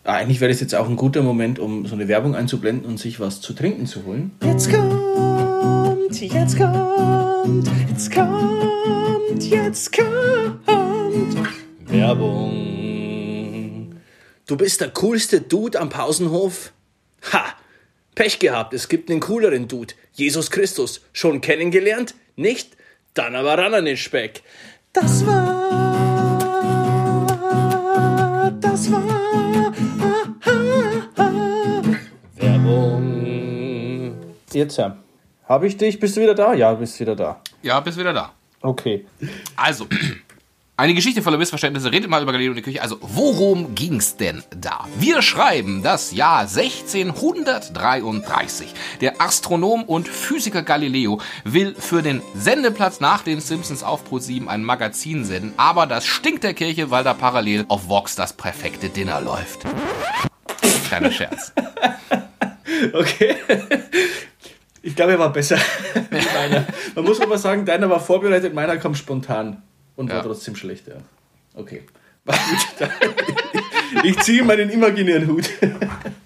Eigentlich 0.06 0.40
wäre 0.40 0.52
das 0.52 0.60
jetzt 0.60 0.74
auch 0.76 0.88
ein 0.88 0.94
guter 0.94 1.22
Moment, 1.22 1.58
um 1.58 1.84
so 1.84 1.96
eine 1.96 2.06
Werbung 2.06 2.36
einzublenden 2.36 2.88
und 2.88 2.98
sich 2.98 3.18
was 3.18 3.40
zu 3.40 3.52
trinken 3.54 3.86
zu 3.86 4.04
holen. 4.04 4.30
Jetzt 4.44 4.72
kommt, 4.72 6.20
jetzt 6.20 6.56
kommt, 6.56 7.68
jetzt 7.88 8.14
kommt, 8.14 9.42
jetzt 9.42 9.92
kommt. 9.92 10.60
Werbung. 11.86 13.16
Du 14.46 14.56
bist 14.56 14.80
der 14.80 14.90
coolste 14.90 15.40
Dude 15.40 15.80
am 15.80 15.88
Pausenhof? 15.88 16.72
Ha! 17.32 17.44
Pech 18.14 18.38
gehabt, 18.38 18.74
es 18.74 18.86
gibt 18.88 19.10
einen 19.10 19.18
cooleren 19.18 19.66
Dude. 19.66 19.94
Jesus 20.12 20.52
Christus. 20.52 21.00
Schon 21.12 21.40
kennengelernt? 21.40 22.14
Nicht? 22.36 22.76
Dann 23.14 23.34
aber 23.34 23.58
ran 23.58 23.74
an 23.74 23.86
den 23.86 23.96
Speck. 23.96 24.44
Das 24.92 25.26
war. 25.26 25.96
Das 28.60 28.92
war. 28.92 29.65
Jetzt, 34.56 34.78
ja. 34.78 34.96
Habe 35.46 35.66
ich 35.66 35.76
dich? 35.76 36.00
Bist 36.00 36.16
du 36.16 36.22
wieder 36.22 36.34
da? 36.34 36.54
Ja, 36.54 36.72
bist 36.72 36.98
wieder 36.98 37.14
da. 37.14 37.42
Ja, 37.62 37.78
bist 37.80 37.98
wieder 37.98 38.14
da. 38.14 38.32
Okay. 38.62 39.04
Also, 39.54 39.86
eine 40.78 40.94
Geschichte 40.94 41.20
voller 41.20 41.36
Missverständnisse. 41.36 41.92
Redet 41.92 42.08
mal 42.08 42.22
über 42.22 42.32
Galileo 42.32 42.52
und 42.52 42.56
die 42.56 42.62
Küche. 42.62 42.80
Also, 42.80 42.96
worum 43.02 43.74
ging's 43.74 44.16
denn 44.16 44.42
da? 44.58 44.86
Wir 44.98 45.20
schreiben 45.20 45.82
das 45.82 46.12
Jahr 46.12 46.48
1633. 46.48 48.72
Der 49.02 49.20
Astronom 49.20 49.84
und 49.84 50.08
Physiker 50.08 50.62
Galileo 50.62 51.20
will 51.44 51.74
für 51.74 52.00
den 52.00 52.22
Sendeplatz 52.34 53.00
nach 53.00 53.24
den 53.24 53.42
Simpsons 53.42 53.82
auf 53.82 54.10
Pro7 54.10 54.46
ein 54.46 54.64
Magazin 54.64 55.26
senden, 55.26 55.52
aber 55.58 55.86
das 55.86 56.06
stinkt 56.06 56.44
der 56.44 56.54
Kirche, 56.54 56.90
weil 56.90 57.04
da 57.04 57.12
parallel 57.12 57.66
auf 57.68 57.90
Vox 57.90 58.16
das 58.16 58.32
perfekte 58.32 58.88
Dinner 58.88 59.20
läuft. 59.20 59.66
Kleiner 60.88 61.12
Scherz. 61.12 61.52
Okay. 62.92 63.36
Ich 64.86 64.94
glaube, 64.94 65.12
er 65.12 65.18
war 65.18 65.32
besser. 65.32 65.58
meiner. 66.10 66.64
Man 66.94 67.04
muss 67.04 67.20
aber 67.20 67.38
sagen, 67.38 67.66
deiner 67.66 67.90
war 67.90 67.98
vorbereitet, 67.98 68.54
meiner 68.54 68.76
kam 68.76 68.94
spontan 68.94 69.62
und 69.96 70.10
ja. 70.10 70.16
war 70.16 70.22
trotzdem 70.22 70.54
schlecht. 70.54 70.86
Ja. 70.86 70.94
Okay. 71.54 71.82
Ich 74.02 74.18
ziehe 74.18 74.42
meinen 74.42 74.68
imaginären 74.68 75.28
Hut. 75.28 75.48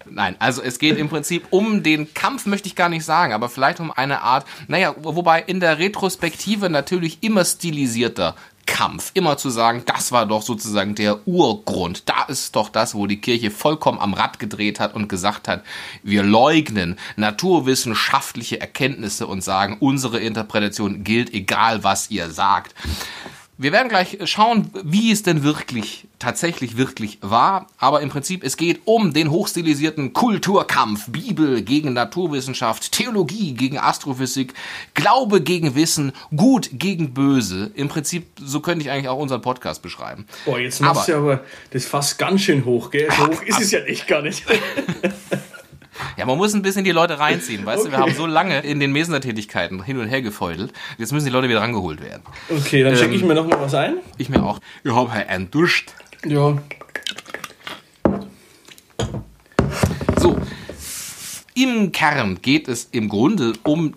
Nein, 0.09 0.35
also 0.39 0.61
es 0.61 0.79
geht 0.79 0.97
im 0.97 1.09
Prinzip 1.09 1.45
um 1.51 1.83
den 1.83 2.13
Kampf, 2.13 2.45
möchte 2.45 2.67
ich 2.67 2.75
gar 2.75 2.89
nicht 2.89 3.05
sagen, 3.05 3.33
aber 3.33 3.49
vielleicht 3.49 3.79
um 3.79 3.91
eine 3.91 4.21
Art, 4.21 4.45
naja, 4.67 4.95
wobei 4.97 5.41
in 5.41 5.59
der 5.59 5.77
Retrospektive 5.77 6.69
natürlich 6.69 7.19
immer 7.21 7.45
stilisierter 7.45 8.35
Kampf, 8.71 9.11
immer 9.15 9.37
zu 9.37 9.49
sagen, 9.49 9.83
das 9.85 10.13
war 10.13 10.25
doch 10.25 10.41
sozusagen 10.41 10.95
der 10.95 11.27
Urgrund. 11.27 12.07
Da 12.07 12.23
ist 12.23 12.55
doch 12.55 12.69
das, 12.69 12.95
wo 12.95 13.05
die 13.05 13.19
Kirche 13.19 13.51
vollkommen 13.51 13.99
am 13.99 14.13
Rad 14.13 14.39
gedreht 14.39 14.79
hat 14.79 14.95
und 14.95 15.09
gesagt 15.09 15.49
hat, 15.49 15.65
wir 16.03 16.23
leugnen 16.23 16.97
naturwissenschaftliche 17.17 18.61
Erkenntnisse 18.61 19.27
und 19.27 19.43
sagen, 19.43 19.75
unsere 19.81 20.19
Interpretation 20.19 21.03
gilt, 21.03 21.33
egal 21.33 21.83
was 21.83 22.09
ihr 22.11 22.29
sagt. 22.29 22.73
Wir 23.61 23.71
werden 23.71 23.89
gleich 23.89 24.17
schauen, 24.23 24.71
wie 24.83 25.11
es 25.11 25.21
denn 25.21 25.43
wirklich, 25.43 26.07
tatsächlich 26.17 26.77
wirklich 26.77 27.19
war. 27.21 27.67
Aber 27.77 28.01
im 28.01 28.09
Prinzip, 28.09 28.43
es 28.43 28.57
geht 28.57 28.81
um 28.85 29.13
den 29.13 29.29
hochstilisierten 29.29 30.13
Kulturkampf. 30.13 31.11
Bibel 31.11 31.61
gegen 31.61 31.93
Naturwissenschaft, 31.93 32.91
Theologie 32.91 33.53
gegen 33.53 33.77
Astrophysik, 33.77 34.55
Glaube 34.95 35.41
gegen 35.41 35.75
Wissen, 35.75 36.11
Gut 36.35 36.71
gegen 36.73 37.13
Böse. 37.13 37.69
Im 37.75 37.87
Prinzip, 37.87 38.25
so 38.43 38.61
könnte 38.61 38.83
ich 38.83 38.89
eigentlich 38.89 39.09
auch 39.09 39.19
unseren 39.19 39.43
Podcast 39.43 39.83
beschreiben. 39.83 40.25
Boah, 40.45 40.57
jetzt 40.57 40.81
machst 40.81 41.11
aber, 41.11 41.19
du 41.19 41.31
aber 41.33 41.43
das 41.69 41.85
fast 41.85 42.17
ganz 42.17 42.41
schön 42.41 42.65
hoch, 42.65 42.89
gell? 42.89 43.09
So 43.15 43.27
hoch 43.27 43.43
ist 43.43 43.61
es 43.61 43.69
ja 43.69 43.83
nicht 43.83 44.07
gar 44.07 44.23
nicht. 44.23 44.43
Ja, 46.17 46.25
man 46.25 46.37
muss 46.37 46.53
ein 46.53 46.61
bisschen 46.61 46.83
die 46.83 46.91
Leute 46.91 47.19
reinziehen, 47.19 47.65
weißt 47.65 47.81
okay. 47.81 47.91
du? 47.91 47.97
Wir 47.97 47.99
haben 47.99 48.13
so 48.13 48.25
lange 48.25 48.59
in 48.59 48.79
den 48.79 48.91
Mesner-Tätigkeiten 48.91 49.83
hin 49.83 49.97
und 49.97 50.07
her 50.07 50.21
gefeudelt. 50.21 50.73
Jetzt 50.97 51.11
müssen 51.11 51.25
die 51.25 51.31
Leute 51.31 51.49
wieder 51.49 51.61
rangeholt 51.61 52.01
werden. 52.01 52.23
Okay, 52.49 52.83
dann 52.83 52.93
ähm, 52.93 52.99
schicke 52.99 53.15
ich 53.15 53.23
mir 53.23 53.35
noch 53.35 53.47
mal 53.47 53.59
was 53.59 53.73
ein. 53.73 53.97
Ich 54.17 54.29
mir 54.29 54.43
auch. 54.43 54.59
Ich 54.83 54.91
habe 54.91 55.11
halt 55.11 55.29
einen 55.29 55.51
Durst. 55.51 55.95
Ja. 56.25 56.57
So. 60.17 60.39
Im 61.53 61.91
Kern 61.91 62.41
geht 62.41 62.67
es 62.67 62.87
im 62.91 63.09
Grunde 63.09 63.53
um 63.63 63.93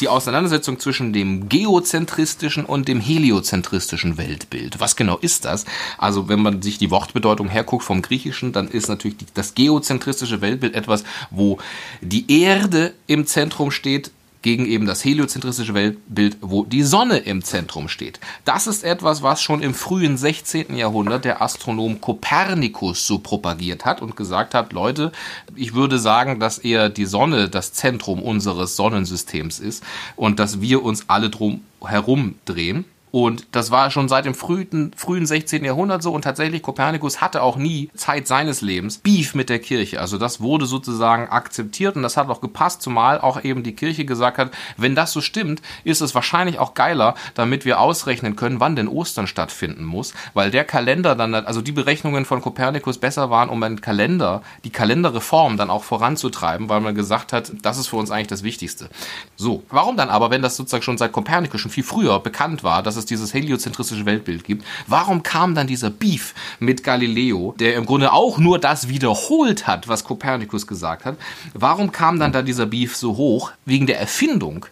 die 0.00 0.08
Auseinandersetzung 0.08 0.78
zwischen 0.78 1.12
dem 1.12 1.48
geozentristischen 1.48 2.64
und 2.64 2.88
dem 2.88 3.00
heliozentristischen 3.00 4.18
Weltbild. 4.18 4.80
Was 4.80 4.96
genau 4.96 5.18
ist 5.18 5.44
das? 5.44 5.64
Also 5.98 6.28
wenn 6.28 6.40
man 6.40 6.62
sich 6.62 6.78
die 6.78 6.90
Wortbedeutung 6.90 7.48
herguckt 7.48 7.84
vom 7.84 8.02
Griechischen, 8.02 8.52
dann 8.52 8.68
ist 8.68 8.88
natürlich 8.88 9.18
das 9.34 9.54
geozentristische 9.54 10.40
Weltbild 10.40 10.74
etwas, 10.74 11.04
wo 11.30 11.58
die 12.00 12.30
Erde 12.42 12.94
im 13.06 13.26
Zentrum 13.26 13.70
steht, 13.70 14.10
gegen 14.46 14.64
eben 14.64 14.86
das 14.86 15.04
heliozentristische 15.04 15.74
Weltbild, 15.74 16.36
wo 16.40 16.64
die 16.64 16.84
Sonne 16.84 17.16
im 17.18 17.42
Zentrum 17.42 17.88
steht. 17.88 18.20
Das 18.44 18.68
ist 18.68 18.84
etwas, 18.84 19.20
was 19.24 19.42
schon 19.42 19.60
im 19.60 19.74
frühen 19.74 20.16
16. 20.16 20.76
Jahrhundert 20.76 21.24
der 21.24 21.42
Astronom 21.42 22.00
Kopernikus 22.00 23.08
so 23.08 23.18
propagiert 23.18 23.84
hat 23.84 24.02
und 24.02 24.14
gesagt 24.14 24.54
hat, 24.54 24.72
Leute, 24.72 25.10
ich 25.56 25.74
würde 25.74 25.98
sagen, 25.98 26.38
dass 26.38 26.58
eher 26.58 26.90
die 26.90 27.06
Sonne 27.06 27.48
das 27.48 27.72
Zentrum 27.72 28.22
unseres 28.22 28.76
Sonnensystems 28.76 29.58
ist 29.58 29.82
und 30.14 30.38
dass 30.38 30.60
wir 30.60 30.84
uns 30.84 31.06
alle 31.08 31.28
drum 31.28 31.62
herum 31.84 32.36
drehen. 32.44 32.84
Und 33.12 33.46
das 33.52 33.70
war 33.70 33.90
schon 33.90 34.08
seit 34.08 34.26
dem 34.26 34.34
frühen, 34.34 34.92
frühen 34.94 35.26
16. 35.26 35.64
Jahrhundert 35.64 36.02
so. 36.02 36.12
Und 36.12 36.22
tatsächlich, 36.22 36.62
Kopernikus 36.62 37.20
hatte 37.20 37.42
auch 37.42 37.56
nie 37.56 37.88
Zeit 37.94 38.26
seines 38.26 38.60
Lebens 38.60 38.98
Beef 38.98 39.34
mit 39.34 39.48
der 39.48 39.58
Kirche. 39.58 40.00
Also 40.00 40.18
das 40.18 40.40
wurde 40.40 40.66
sozusagen 40.66 41.28
akzeptiert 41.28 41.96
und 41.96 42.02
das 42.02 42.16
hat 42.16 42.28
auch 42.28 42.40
gepasst, 42.40 42.82
zumal 42.82 43.20
auch 43.20 43.42
eben 43.42 43.62
die 43.62 43.74
Kirche 43.74 44.04
gesagt 44.04 44.38
hat, 44.38 44.50
wenn 44.76 44.94
das 44.94 45.12
so 45.12 45.20
stimmt, 45.20 45.62
ist 45.84 46.02
es 46.02 46.14
wahrscheinlich 46.14 46.58
auch 46.58 46.74
geiler, 46.74 47.14
damit 47.34 47.64
wir 47.64 47.80
ausrechnen 47.80 48.36
können, 48.36 48.60
wann 48.60 48.76
denn 48.76 48.88
Ostern 48.88 49.26
stattfinden 49.26 49.84
muss. 49.84 50.12
Weil 50.34 50.50
der 50.50 50.64
Kalender 50.64 51.14
dann, 51.14 51.34
also 51.34 51.62
die 51.62 51.72
Berechnungen 51.72 52.26
von 52.26 52.42
Kopernikus 52.42 52.98
besser 52.98 53.30
waren, 53.30 53.48
um 53.48 53.62
einen 53.62 53.80
Kalender, 53.80 54.42
die 54.64 54.70
Kalenderreform 54.70 55.56
dann 55.56 55.70
auch 55.70 55.84
voranzutreiben, 55.84 56.68
weil 56.68 56.80
man 56.80 56.94
gesagt 56.94 57.32
hat, 57.32 57.50
das 57.62 57.78
ist 57.78 57.86
für 57.86 57.96
uns 57.96 58.10
eigentlich 58.10 58.26
das 58.26 58.42
Wichtigste. 58.42 58.90
So, 59.36 59.62
warum 59.70 59.96
dann 59.96 60.10
aber, 60.10 60.30
wenn 60.30 60.42
das 60.42 60.56
sozusagen 60.56 60.82
schon 60.82 60.98
seit 60.98 61.12
Kopernikus 61.12 61.60
schon 61.60 61.70
viel 61.70 61.84
früher 61.84 62.20
bekannt 62.20 62.62
war, 62.62 62.82
dass 62.82 62.96
es 62.96 63.05
es 63.06 63.08
dieses 63.08 63.34
heliozentristische 63.34 64.04
Weltbild 64.04 64.44
gibt, 64.44 64.64
warum 64.86 65.22
kam 65.22 65.54
dann 65.54 65.66
dieser 65.66 65.90
Beef 65.90 66.34
mit 66.58 66.82
Galileo, 66.82 67.54
der 67.58 67.76
im 67.76 67.86
Grunde 67.86 68.12
auch 68.12 68.38
nur 68.38 68.58
das 68.58 68.88
wiederholt 68.88 69.66
hat, 69.66 69.88
was 69.88 70.04
Kopernikus 70.04 70.66
gesagt 70.66 71.04
hat? 71.04 71.16
Warum 71.54 71.92
kam 71.92 72.18
dann 72.18 72.32
da 72.32 72.42
dieser 72.42 72.66
Beef 72.66 72.96
so 72.96 73.16
hoch? 73.16 73.52
Wegen 73.64 73.86
der 73.86 74.00
Erfindung 74.00 74.66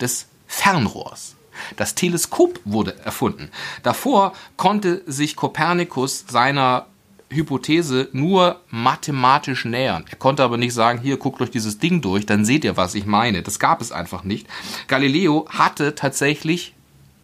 des 0.00 0.26
Fernrohrs. 0.46 1.34
Das 1.76 1.94
Teleskop 1.94 2.60
wurde 2.64 2.96
erfunden. 3.04 3.50
Davor 3.82 4.32
konnte 4.56 5.02
sich 5.06 5.36
Kopernikus 5.36 6.24
seiner 6.28 6.86
Hypothese 7.30 8.08
nur 8.12 8.60
mathematisch 8.70 9.64
nähern. 9.64 10.04
Er 10.08 10.16
konnte 10.16 10.42
aber 10.42 10.56
nicht 10.56 10.74
sagen, 10.74 11.00
hier 11.00 11.16
guckt 11.16 11.40
euch 11.40 11.50
dieses 11.50 11.78
Ding 11.78 12.00
durch, 12.00 12.26
dann 12.26 12.44
seht 12.44 12.64
ihr, 12.64 12.76
was 12.76 12.94
ich 12.94 13.06
meine. 13.06 13.42
Das 13.42 13.58
gab 13.58 13.80
es 13.80 13.92
einfach 13.92 14.24
nicht. 14.24 14.46
Galileo 14.88 15.46
hatte 15.48 15.94
tatsächlich 15.94 16.74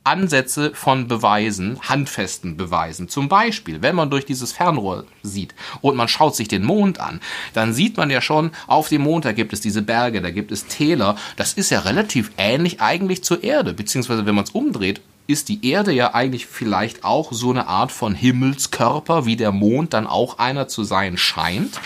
Ansätze 0.04 0.72
von 0.74 1.08
Beweisen, 1.08 1.78
handfesten 1.82 2.56
Beweisen. 2.56 3.08
Zum 3.08 3.28
Beispiel, 3.28 3.82
wenn 3.82 3.94
man 3.94 4.10
durch 4.10 4.24
dieses 4.24 4.52
Fernrohr 4.52 5.04
sieht 5.22 5.54
und 5.82 5.96
man 5.96 6.08
schaut 6.08 6.34
sich 6.34 6.48
den 6.48 6.64
Mond 6.64 7.00
an, 7.00 7.20
dann 7.52 7.74
sieht 7.74 7.96
man 7.96 8.10
ja 8.10 8.20
schon, 8.20 8.50
auf 8.66 8.88
dem 8.88 9.02
Mond, 9.02 9.24
da 9.24 9.32
gibt 9.32 9.52
es 9.52 9.60
diese 9.60 9.82
Berge, 9.82 10.22
da 10.22 10.30
gibt 10.30 10.52
es 10.52 10.66
Täler. 10.66 11.16
Das 11.36 11.52
ist 11.52 11.70
ja 11.70 11.80
relativ 11.80 12.32
ähnlich 12.38 12.80
eigentlich 12.80 13.22
zur 13.22 13.44
Erde, 13.44 13.74
beziehungsweise 13.74 14.24
wenn 14.24 14.34
man 14.34 14.44
es 14.44 14.50
umdreht, 14.50 15.00
ist 15.26 15.48
die 15.48 15.64
Erde 15.68 15.92
ja 15.92 16.14
eigentlich 16.14 16.46
vielleicht 16.46 17.04
auch 17.04 17.30
so 17.32 17.50
eine 17.50 17.68
Art 17.68 17.92
von 17.92 18.14
Himmelskörper, 18.14 19.26
wie 19.26 19.36
der 19.36 19.52
Mond 19.52 19.94
dann 19.94 20.06
auch 20.06 20.38
einer 20.38 20.66
zu 20.66 20.82
sein 20.82 21.16
scheint. 21.16 21.78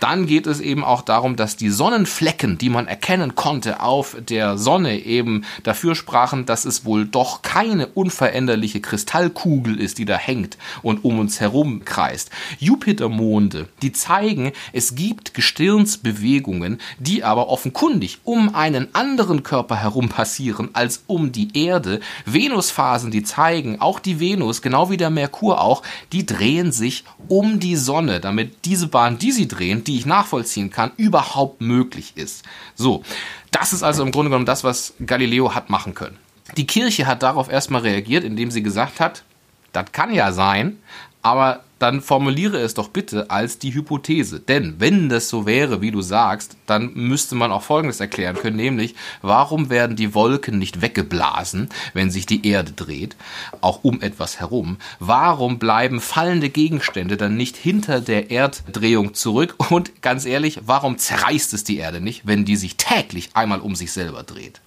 Dann 0.00 0.26
geht 0.26 0.46
es 0.46 0.60
eben 0.60 0.82
auch 0.82 1.02
darum, 1.02 1.36
dass 1.36 1.56
die 1.56 1.68
Sonnenflecken, 1.68 2.58
die 2.58 2.70
man 2.70 2.88
erkennen 2.88 3.34
konnte 3.34 3.80
auf 3.80 4.16
der 4.18 4.56
Sonne, 4.56 4.98
eben 4.98 5.44
dafür 5.62 5.94
sprachen, 5.94 6.46
dass 6.46 6.64
es 6.64 6.84
wohl 6.84 7.06
doch 7.06 7.42
keine 7.42 7.86
unveränderliche 7.86 8.80
Kristallkugel 8.80 9.78
ist, 9.78 9.98
die 9.98 10.06
da 10.06 10.16
hängt 10.16 10.56
und 10.82 11.04
um 11.04 11.18
uns 11.18 11.40
herum 11.40 11.84
kreist. 11.84 12.30
Jupitermonde, 12.58 13.68
die 13.82 13.92
zeigen, 13.92 14.52
es 14.72 14.94
gibt 14.94 15.34
Gestirnsbewegungen, 15.34 16.80
die 16.98 17.22
aber 17.22 17.48
offenkundig 17.48 18.20
um 18.24 18.54
einen 18.54 18.94
anderen 18.94 19.42
Körper 19.42 19.76
herum 19.76 20.08
passieren 20.08 20.70
als 20.72 21.04
um 21.06 21.32
die 21.32 21.50
Erde. 21.52 22.00
Venusphasen, 22.24 23.10
die 23.10 23.22
zeigen, 23.22 23.80
auch 23.80 24.00
die 24.00 24.18
Venus, 24.18 24.62
genau 24.62 24.90
wie 24.90 24.96
der 24.96 25.10
Merkur 25.10 25.60
auch, 25.60 25.82
die 26.12 26.24
drehen 26.24 26.72
sich 26.72 27.04
um 27.28 27.60
die 27.60 27.76
Sonne, 27.76 28.20
damit 28.20 28.64
diese 28.64 28.88
Bahn, 28.88 29.18
die 29.18 29.32
sie 29.32 29.46
drehen, 29.46 29.84
die 29.90 29.98
ich 29.98 30.06
nachvollziehen 30.06 30.70
kann, 30.70 30.92
überhaupt 30.96 31.60
möglich 31.60 32.12
ist. 32.14 32.44
So, 32.76 33.02
das 33.50 33.72
ist 33.72 33.82
also 33.82 34.04
im 34.04 34.12
Grunde 34.12 34.30
genommen 34.30 34.46
das, 34.46 34.62
was 34.62 34.94
Galileo 35.04 35.54
hat 35.54 35.68
machen 35.68 35.94
können. 35.94 36.16
Die 36.56 36.66
Kirche 36.66 37.06
hat 37.06 37.24
darauf 37.24 37.50
erstmal 37.50 37.82
reagiert, 37.82 38.22
indem 38.22 38.50
sie 38.50 38.62
gesagt 38.62 39.00
hat, 39.00 39.24
das 39.72 39.90
kann 39.92 40.12
ja 40.12 40.32
sein, 40.32 40.78
aber 41.22 41.64
dann 41.80 42.02
formuliere 42.02 42.58
es 42.58 42.74
doch 42.74 42.88
bitte 42.88 43.30
als 43.30 43.58
die 43.58 43.74
Hypothese. 43.74 44.38
Denn 44.38 44.76
wenn 44.78 45.08
das 45.08 45.28
so 45.28 45.46
wäre, 45.46 45.80
wie 45.80 45.90
du 45.90 46.02
sagst, 46.02 46.56
dann 46.66 46.92
müsste 46.94 47.34
man 47.34 47.50
auch 47.50 47.62
Folgendes 47.62 48.00
erklären 48.00 48.36
können, 48.36 48.56
nämlich 48.56 48.94
warum 49.22 49.70
werden 49.70 49.96
die 49.96 50.14
Wolken 50.14 50.58
nicht 50.58 50.82
weggeblasen, 50.82 51.70
wenn 51.94 52.10
sich 52.10 52.26
die 52.26 52.46
Erde 52.46 52.72
dreht, 52.72 53.16
auch 53.62 53.82
um 53.82 54.02
etwas 54.02 54.40
herum? 54.40 54.76
Warum 54.98 55.58
bleiben 55.58 56.00
fallende 56.00 56.50
Gegenstände 56.50 57.16
dann 57.16 57.36
nicht 57.36 57.56
hinter 57.56 58.00
der 58.00 58.30
Erddrehung 58.30 59.14
zurück? 59.14 59.56
Und 59.70 60.02
ganz 60.02 60.26
ehrlich, 60.26 60.60
warum 60.66 60.98
zerreißt 60.98 61.54
es 61.54 61.64
die 61.64 61.78
Erde 61.78 62.02
nicht, 62.02 62.26
wenn 62.26 62.44
die 62.44 62.56
sich 62.56 62.76
täglich 62.76 63.30
einmal 63.32 63.60
um 63.60 63.74
sich 63.74 63.90
selber 63.90 64.22
dreht? 64.22 64.60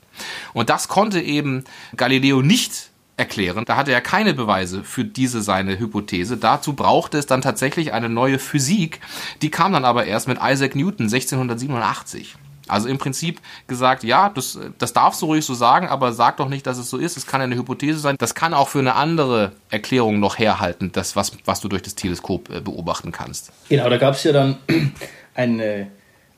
Und 0.54 0.70
das 0.70 0.88
konnte 0.88 1.22
eben 1.22 1.64
Galileo 1.96 2.42
nicht 2.42 2.90
erklären. 3.18 3.66
Da 3.66 3.76
hatte 3.76 3.92
er 3.92 4.02
keine 4.02 4.34
Beweise 4.34 4.84
für 4.84 5.06
diese 5.06 5.42
seine 5.42 5.78
Hypothese. 5.78 6.38
Dazu 6.38 6.74
brauchte 6.74 7.18
es 7.18 7.26
dann 7.26 7.42
tatsächlich 7.42 7.94
eine 7.94 8.10
neue 8.10 8.40
Physik. 8.40 9.00
Die 9.42 9.52
kam 9.52 9.74
dann 9.74 9.86
aber 9.86 10.06
erst 10.06 10.28
mit 10.28 10.40
Isaac 10.42 10.76
Newton 10.76 11.06
1687. 11.06 12.36
Also 12.68 12.88
im 12.88 12.98
Prinzip 12.98 13.42
gesagt, 13.68 14.04
ja, 14.04 14.30
das, 14.30 14.58
das 14.78 14.94
darfst 14.94 15.22
du 15.22 15.26
ruhig 15.26 15.46
so 15.46 15.54
sagen, 15.54 15.88
aber 15.88 16.14
sag 16.14 16.38
doch 16.38 16.48
nicht, 16.48 16.66
dass 16.66 16.78
es 16.78 16.90
so 16.90 16.98
ist. 16.98 17.18
Es 17.18 17.28
kann 17.28 17.42
eine 17.42 17.56
Hypothese 17.56 18.00
sein. 18.00 18.16
Das 18.18 18.36
kann 18.36 18.54
auch 18.54 18.70
für 18.70 18.80
eine 18.80 18.96
andere 18.96 19.52
Erklärung 19.70 20.20
noch 20.20 20.40
herhalten, 20.40 20.92
das, 20.92 21.16
was, 21.16 21.34
was 21.46 21.60
du 21.60 21.68
durch 21.68 21.82
das 21.82 21.96
Teleskop 21.96 22.50
äh, 22.50 22.62
beobachten 22.62 23.12
kannst. 23.12 23.52
Genau, 23.70 23.90
da 23.90 23.98
gab 23.98 24.16
es 24.16 24.24
ja 24.24 24.32
dann 24.32 24.58
eine, 25.36 25.88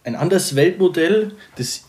ein 0.04 0.16
anderes 0.16 0.56
Weltmodell, 0.56 1.36
das 1.58 1.86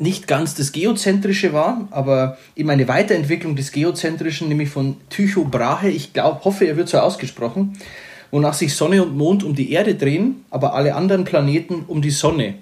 nicht 0.00 0.26
ganz 0.26 0.54
das 0.54 0.72
Geozentrische 0.72 1.52
war, 1.52 1.86
aber 1.90 2.38
eben 2.56 2.70
eine 2.70 2.88
Weiterentwicklung 2.88 3.54
des 3.54 3.70
Geozentrischen, 3.70 4.48
nämlich 4.48 4.70
von 4.70 4.96
Tycho 5.10 5.44
Brahe, 5.44 5.90
ich 5.90 6.12
glaube, 6.12 6.44
hoffe, 6.44 6.64
er 6.64 6.76
wird 6.76 6.88
so 6.88 6.98
ausgesprochen, 6.98 7.74
wonach 8.30 8.54
sich 8.54 8.74
Sonne 8.74 9.02
und 9.02 9.16
Mond 9.16 9.44
um 9.44 9.54
die 9.54 9.72
Erde 9.72 9.94
drehen, 9.94 10.44
aber 10.50 10.74
alle 10.74 10.94
anderen 10.94 11.24
Planeten 11.24 11.84
um 11.86 12.00
die 12.00 12.10
Sonne. 12.10 12.54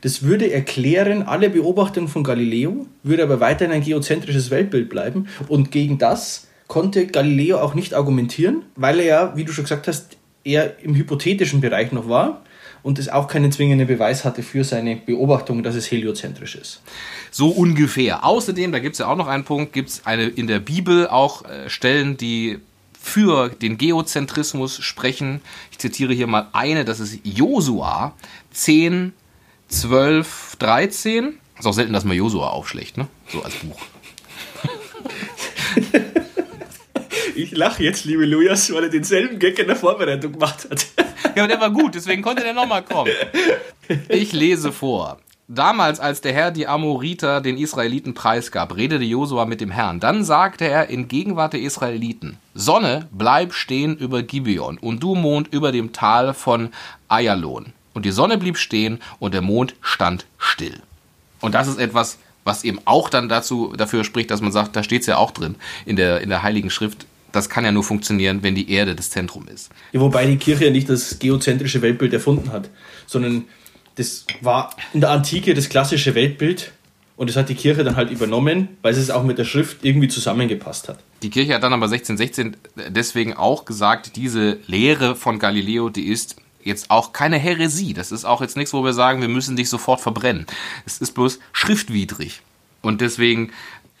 Das 0.00 0.22
würde 0.22 0.50
erklären, 0.50 1.22
alle 1.22 1.50
Beobachtungen 1.50 2.08
von 2.08 2.22
Galileo, 2.22 2.86
würde 3.02 3.24
aber 3.24 3.40
weiterhin 3.40 3.74
ein 3.74 3.82
geozentrisches 3.82 4.50
Weltbild 4.50 4.88
bleiben. 4.88 5.26
Und 5.48 5.70
gegen 5.70 5.98
das 5.98 6.46
konnte 6.66 7.06
Galileo 7.06 7.58
auch 7.58 7.74
nicht 7.74 7.94
argumentieren, 7.94 8.62
weil 8.76 9.00
er 9.00 9.06
ja, 9.06 9.36
wie 9.36 9.44
du 9.44 9.52
schon 9.52 9.64
gesagt 9.64 9.88
hast, 9.88 10.16
eher 10.44 10.78
im 10.82 10.94
hypothetischen 10.94 11.60
Bereich 11.60 11.92
noch 11.92 12.08
war 12.08 12.42
und 12.82 12.98
es 12.98 13.08
auch 13.08 13.28
keinen 13.28 13.52
zwingenden 13.52 13.86
Beweis 13.86 14.24
hatte 14.24 14.42
für 14.42 14.64
seine 14.64 14.96
Beobachtung, 14.96 15.62
dass 15.62 15.74
es 15.74 15.90
heliozentrisch 15.90 16.54
ist. 16.54 16.82
So 17.30 17.48
ungefähr. 17.48 18.24
Außerdem, 18.24 18.72
da 18.72 18.78
gibt 18.78 18.94
es 18.94 19.00
ja 19.00 19.08
auch 19.08 19.16
noch 19.16 19.28
einen 19.28 19.44
Punkt, 19.44 19.72
gibt 19.72 19.90
es 19.90 20.06
eine 20.06 20.24
in 20.24 20.46
der 20.46 20.60
Bibel 20.60 21.08
auch 21.08 21.44
äh, 21.44 21.68
Stellen, 21.68 22.16
die 22.16 22.58
für 23.00 23.48
den 23.50 23.78
Geozentrismus 23.78 24.82
sprechen. 24.82 25.40
Ich 25.70 25.78
zitiere 25.78 26.12
hier 26.12 26.26
mal 26.26 26.48
eine, 26.52 26.84
das 26.84 27.00
ist 27.00 27.20
Josua 27.22 28.14
10, 28.52 29.12
12, 29.68 30.56
13. 30.58 31.38
Ist 31.58 31.66
auch 31.66 31.72
selten, 31.72 31.92
dass 31.92 32.04
man 32.04 32.16
Josua 32.16 32.48
aufschlägt, 32.48 32.98
ne? 32.98 33.06
So 33.28 33.42
als 33.42 33.54
Buch. 33.54 33.80
Ich 37.36 37.50
lache 37.50 37.82
jetzt, 37.82 38.06
liebe 38.06 38.24
Lujas, 38.24 38.72
weil 38.72 38.84
er 38.84 38.88
denselben 38.88 39.38
Gag 39.38 39.58
in 39.58 39.66
der 39.66 39.76
Vorbereitung 39.76 40.32
gemacht 40.32 40.66
hat. 40.70 40.86
Ja, 41.34 41.42
aber 41.42 41.48
der 41.48 41.60
war 41.60 41.70
gut, 41.70 41.94
deswegen 41.94 42.22
konnte 42.22 42.42
der 42.42 42.54
nochmal 42.54 42.82
kommen. 42.82 43.10
Ich 44.08 44.32
lese 44.32 44.72
vor. 44.72 45.18
Damals, 45.48 46.00
als 46.00 46.20
der 46.22 46.32
Herr 46.32 46.50
die 46.50 46.66
Amoriter 46.66 47.40
den 47.40 47.56
Israeliten 47.56 48.14
preisgab, 48.14 48.74
redete 48.74 49.04
Josua 49.04 49.44
mit 49.44 49.60
dem 49.60 49.70
Herrn. 49.70 50.00
Dann 50.00 50.24
sagte 50.24 50.64
er 50.64 50.88
in 50.90 51.06
Gegenwart 51.06 51.52
der 51.52 51.60
Israeliten, 51.60 52.38
Sonne, 52.52 53.06
bleib 53.12 53.52
stehen 53.52 53.96
über 53.96 54.24
Gibeon 54.24 54.76
und 54.76 55.04
du 55.04 55.14
Mond 55.14 55.52
über 55.52 55.70
dem 55.70 55.92
Tal 55.92 56.34
von 56.34 56.70
Ayalon. 57.06 57.72
Und 57.94 58.04
die 58.04 58.10
Sonne 58.10 58.38
blieb 58.38 58.58
stehen 58.58 58.98
und 59.20 59.34
der 59.34 59.42
Mond 59.42 59.76
stand 59.80 60.26
still. 60.36 60.82
Und 61.40 61.54
das 61.54 61.68
ist 61.68 61.78
etwas, 61.78 62.18
was 62.42 62.64
eben 62.64 62.80
auch 62.84 63.08
dann 63.08 63.28
dazu, 63.28 63.72
dafür 63.76 64.02
spricht, 64.02 64.32
dass 64.32 64.40
man 64.40 64.52
sagt, 64.52 64.74
da 64.74 64.82
steht 64.82 65.02
es 65.02 65.06
ja 65.06 65.16
auch 65.16 65.30
drin 65.30 65.54
in 65.84 65.94
der, 65.94 66.22
in 66.22 66.28
der 66.28 66.42
Heiligen 66.42 66.70
Schrift, 66.70 67.06
das 67.32 67.48
kann 67.48 67.64
ja 67.64 67.72
nur 67.72 67.84
funktionieren, 67.84 68.42
wenn 68.42 68.54
die 68.54 68.70
Erde 68.70 68.94
das 68.94 69.10
Zentrum 69.10 69.46
ist. 69.48 69.70
Ja, 69.92 70.00
wobei 70.00 70.26
die 70.26 70.36
Kirche 70.36 70.66
ja 70.66 70.70
nicht 70.70 70.88
das 70.88 71.18
geozentrische 71.18 71.82
Weltbild 71.82 72.12
erfunden 72.12 72.52
hat, 72.52 72.70
sondern 73.06 73.44
das 73.96 74.26
war 74.40 74.74
in 74.92 75.00
der 75.00 75.10
Antike 75.10 75.54
das 75.54 75.68
klassische 75.68 76.14
Weltbild 76.14 76.72
und 77.16 77.30
das 77.30 77.36
hat 77.36 77.48
die 77.48 77.54
Kirche 77.54 77.82
dann 77.82 77.96
halt 77.96 78.10
übernommen, 78.10 78.68
weil 78.82 78.92
es 78.92 79.10
auch 79.10 79.22
mit 79.22 79.38
der 79.38 79.44
Schrift 79.44 79.84
irgendwie 79.84 80.08
zusammengepasst 80.08 80.88
hat. 80.88 80.98
Die 81.22 81.30
Kirche 81.30 81.54
hat 81.54 81.62
dann 81.62 81.72
aber 81.72 81.86
1616 81.86 82.56
deswegen 82.88 83.34
auch 83.34 83.64
gesagt, 83.64 84.16
diese 84.16 84.58
Lehre 84.66 85.16
von 85.16 85.38
Galileo, 85.38 85.88
die 85.88 86.08
ist 86.08 86.36
jetzt 86.62 86.90
auch 86.90 87.12
keine 87.12 87.38
Häresie. 87.38 87.94
Das 87.94 88.12
ist 88.12 88.26
auch 88.26 88.42
jetzt 88.42 88.56
nichts, 88.56 88.74
wo 88.74 88.84
wir 88.84 88.92
sagen, 88.92 89.22
wir 89.22 89.28
müssen 89.28 89.56
dich 89.56 89.70
sofort 89.70 90.00
verbrennen. 90.00 90.46
Es 90.84 90.98
ist 90.98 91.12
bloß 91.12 91.38
schriftwidrig. 91.52 92.42
Und 92.82 93.00
deswegen 93.00 93.50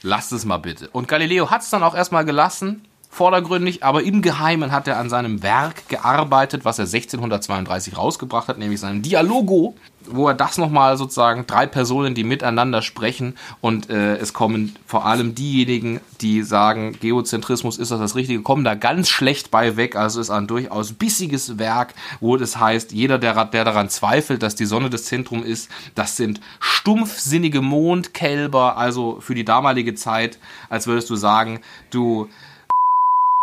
lasst 0.02 0.32
es 0.32 0.44
mal 0.44 0.58
bitte. 0.58 0.88
Und 0.90 1.08
Galileo 1.08 1.50
hat 1.50 1.62
es 1.62 1.70
dann 1.70 1.82
auch 1.82 1.94
erstmal 1.94 2.24
gelassen 2.24 2.82
vordergründig, 3.16 3.82
aber 3.82 4.02
im 4.02 4.20
Geheimen 4.20 4.72
hat 4.72 4.86
er 4.86 4.98
an 4.98 5.08
seinem 5.08 5.42
Werk 5.42 5.88
gearbeitet, 5.88 6.64
was 6.64 6.78
er 6.78 6.84
1632 6.84 7.96
rausgebracht 7.96 8.48
hat, 8.48 8.58
nämlich 8.58 8.78
seinem 8.78 9.00
Dialogo, 9.00 9.74
wo 10.08 10.28
er 10.28 10.34
das 10.34 10.58
nochmal 10.58 10.96
sozusagen 10.98 11.46
drei 11.46 11.66
Personen, 11.66 12.14
die 12.14 12.24
miteinander 12.24 12.82
sprechen 12.82 13.34
und 13.62 13.88
äh, 13.88 14.16
es 14.16 14.34
kommen 14.34 14.76
vor 14.86 15.06
allem 15.06 15.34
diejenigen, 15.34 16.00
die 16.20 16.42
sagen, 16.42 16.96
Geozentrismus 17.00 17.78
ist 17.78 17.90
das 17.90 17.98
das 17.98 18.14
Richtige, 18.14 18.42
kommen 18.42 18.64
da 18.64 18.74
ganz 18.74 19.08
schlecht 19.08 19.50
bei 19.50 19.76
weg. 19.76 19.96
Also 19.96 20.20
ist 20.20 20.30
ein 20.30 20.46
durchaus 20.46 20.92
bissiges 20.92 21.58
Werk, 21.58 21.94
wo 22.20 22.36
es 22.36 22.58
heißt, 22.58 22.92
jeder, 22.92 23.18
der, 23.18 23.46
der 23.46 23.64
daran 23.64 23.88
zweifelt, 23.88 24.42
dass 24.42 24.54
die 24.54 24.66
Sonne 24.66 24.90
das 24.90 25.04
Zentrum 25.04 25.42
ist, 25.42 25.70
das 25.94 26.16
sind 26.16 26.40
stumpfsinnige 26.60 27.62
Mondkälber, 27.62 28.76
also 28.76 29.18
für 29.20 29.34
die 29.34 29.44
damalige 29.44 29.94
Zeit, 29.94 30.38
als 30.68 30.86
würdest 30.86 31.08
du 31.08 31.16
sagen, 31.16 31.60
du 31.90 32.28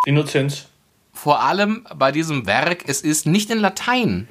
Innozenz. 0.05 0.67
Vor 1.15 1.41
allem 1.41 1.85
bei 1.95 2.11
diesem 2.11 2.47
Werk, 2.47 2.85
es 2.87 3.01
ist 3.01 3.27
nicht 3.27 3.51
in 3.51 3.59
Latein 3.59 4.27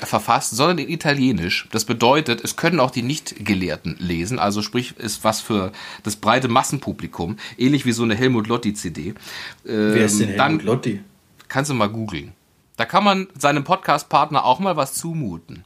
verfasst, 0.00 0.50
sondern 0.50 0.78
in 0.78 0.88
Italienisch. 0.88 1.68
Das 1.70 1.84
bedeutet, 1.84 2.42
es 2.42 2.56
können 2.56 2.80
auch 2.80 2.90
die 2.90 3.02
Nicht-Gelehrten 3.02 3.96
lesen, 4.00 4.40
also 4.40 4.60
sprich, 4.60 4.96
ist 4.98 5.22
was 5.22 5.40
für 5.40 5.70
das 6.02 6.16
breite 6.16 6.48
Massenpublikum, 6.48 7.36
ähnlich 7.56 7.86
wie 7.86 7.92
so 7.92 8.02
eine 8.02 8.16
Helmut 8.16 8.48
Lotti-CD. 8.48 9.14
Wer 9.62 10.04
ist 10.04 10.18
denn 10.18 10.30
ähm, 10.30 10.34
Helmut 10.34 10.60
dann 10.60 10.66
Lotti? 10.66 11.00
Kannst 11.48 11.70
du 11.70 11.74
mal 11.74 11.88
googeln. 11.88 12.32
Da 12.76 12.84
kann 12.84 13.04
man 13.04 13.28
seinem 13.38 13.62
Podcast-Partner 13.62 14.44
auch 14.44 14.58
mal 14.58 14.76
was 14.76 14.94
zumuten. 14.94 15.64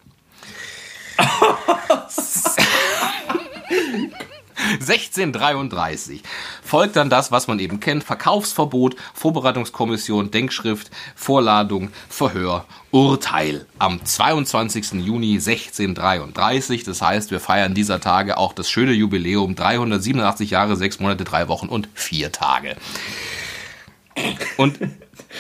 1633 4.75 6.23
folgt 6.63 6.97
dann 6.97 7.11
das, 7.11 7.31
was 7.33 7.49
man 7.49 7.59
eben 7.59 7.81
kennt. 7.81 8.05
Verkaufsverbot, 8.05 8.97
Vorbereitungskommission, 9.15 10.31
Denkschrift, 10.31 10.91
Vorladung, 11.15 11.91
Verhör, 12.09 12.65
Urteil 12.91 13.67
am 13.79 14.05
22. 14.05 14.93
Juni 15.05 15.35
1633. 15.35 16.85
Das 16.85 17.03
heißt, 17.03 17.31
wir 17.31 17.41
feiern 17.41 17.75
dieser 17.75 18.01
Tage 18.01 18.39
auch 18.39 18.53
das 18.53 18.71
schöne 18.71 18.93
Jubiläum 18.93 19.55
387 19.55 20.51
Jahre, 20.51 20.77
6 20.77 21.01
Monate, 21.01 21.25
3 21.25 21.49
Wochen 21.49 21.69
und 21.69 21.89
4 21.95 22.33
Tage. 22.33 22.77
Und 24.57 24.79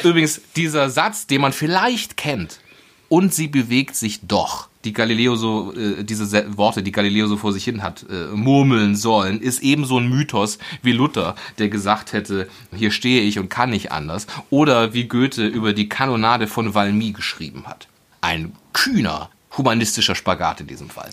übrigens, 0.04 0.40
dieser 0.56 0.90
Satz, 0.90 1.26
den 1.26 1.40
man 1.40 1.52
vielleicht 1.52 2.16
kennt, 2.16 2.60
und 3.08 3.32
sie 3.32 3.48
bewegt 3.48 3.96
sich 3.96 4.20
doch 4.26 4.68
die 4.84 4.92
Galileo 4.92 5.36
so, 5.36 5.74
äh, 5.74 6.04
diese 6.04 6.56
Worte, 6.56 6.82
die 6.82 6.92
Galileo 6.92 7.26
so 7.26 7.36
vor 7.36 7.52
sich 7.52 7.64
hin 7.64 7.82
hat, 7.82 8.06
äh, 8.08 8.28
murmeln 8.34 8.96
sollen, 8.96 9.40
ist 9.40 9.62
ebenso 9.62 9.98
ein 9.98 10.08
Mythos 10.08 10.58
wie 10.82 10.92
Luther, 10.92 11.34
der 11.58 11.68
gesagt 11.68 12.12
hätte, 12.12 12.48
hier 12.74 12.90
stehe 12.90 13.22
ich 13.22 13.38
und 13.38 13.50
kann 13.50 13.70
nicht 13.70 13.92
anders. 13.92 14.26
Oder 14.50 14.94
wie 14.94 15.08
Goethe 15.08 15.46
über 15.46 15.72
die 15.72 15.88
Kanonade 15.88 16.46
von 16.46 16.74
Valmy 16.74 17.12
geschrieben 17.12 17.64
hat. 17.66 17.88
Ein 18.20 18.52
kühner 18.72 19.30
humanistischer 19.56 20.14
Spagat 20.14 20.60
in 20.60 20.66
diesem 20.68 20.88
Fall. 20.88 21.10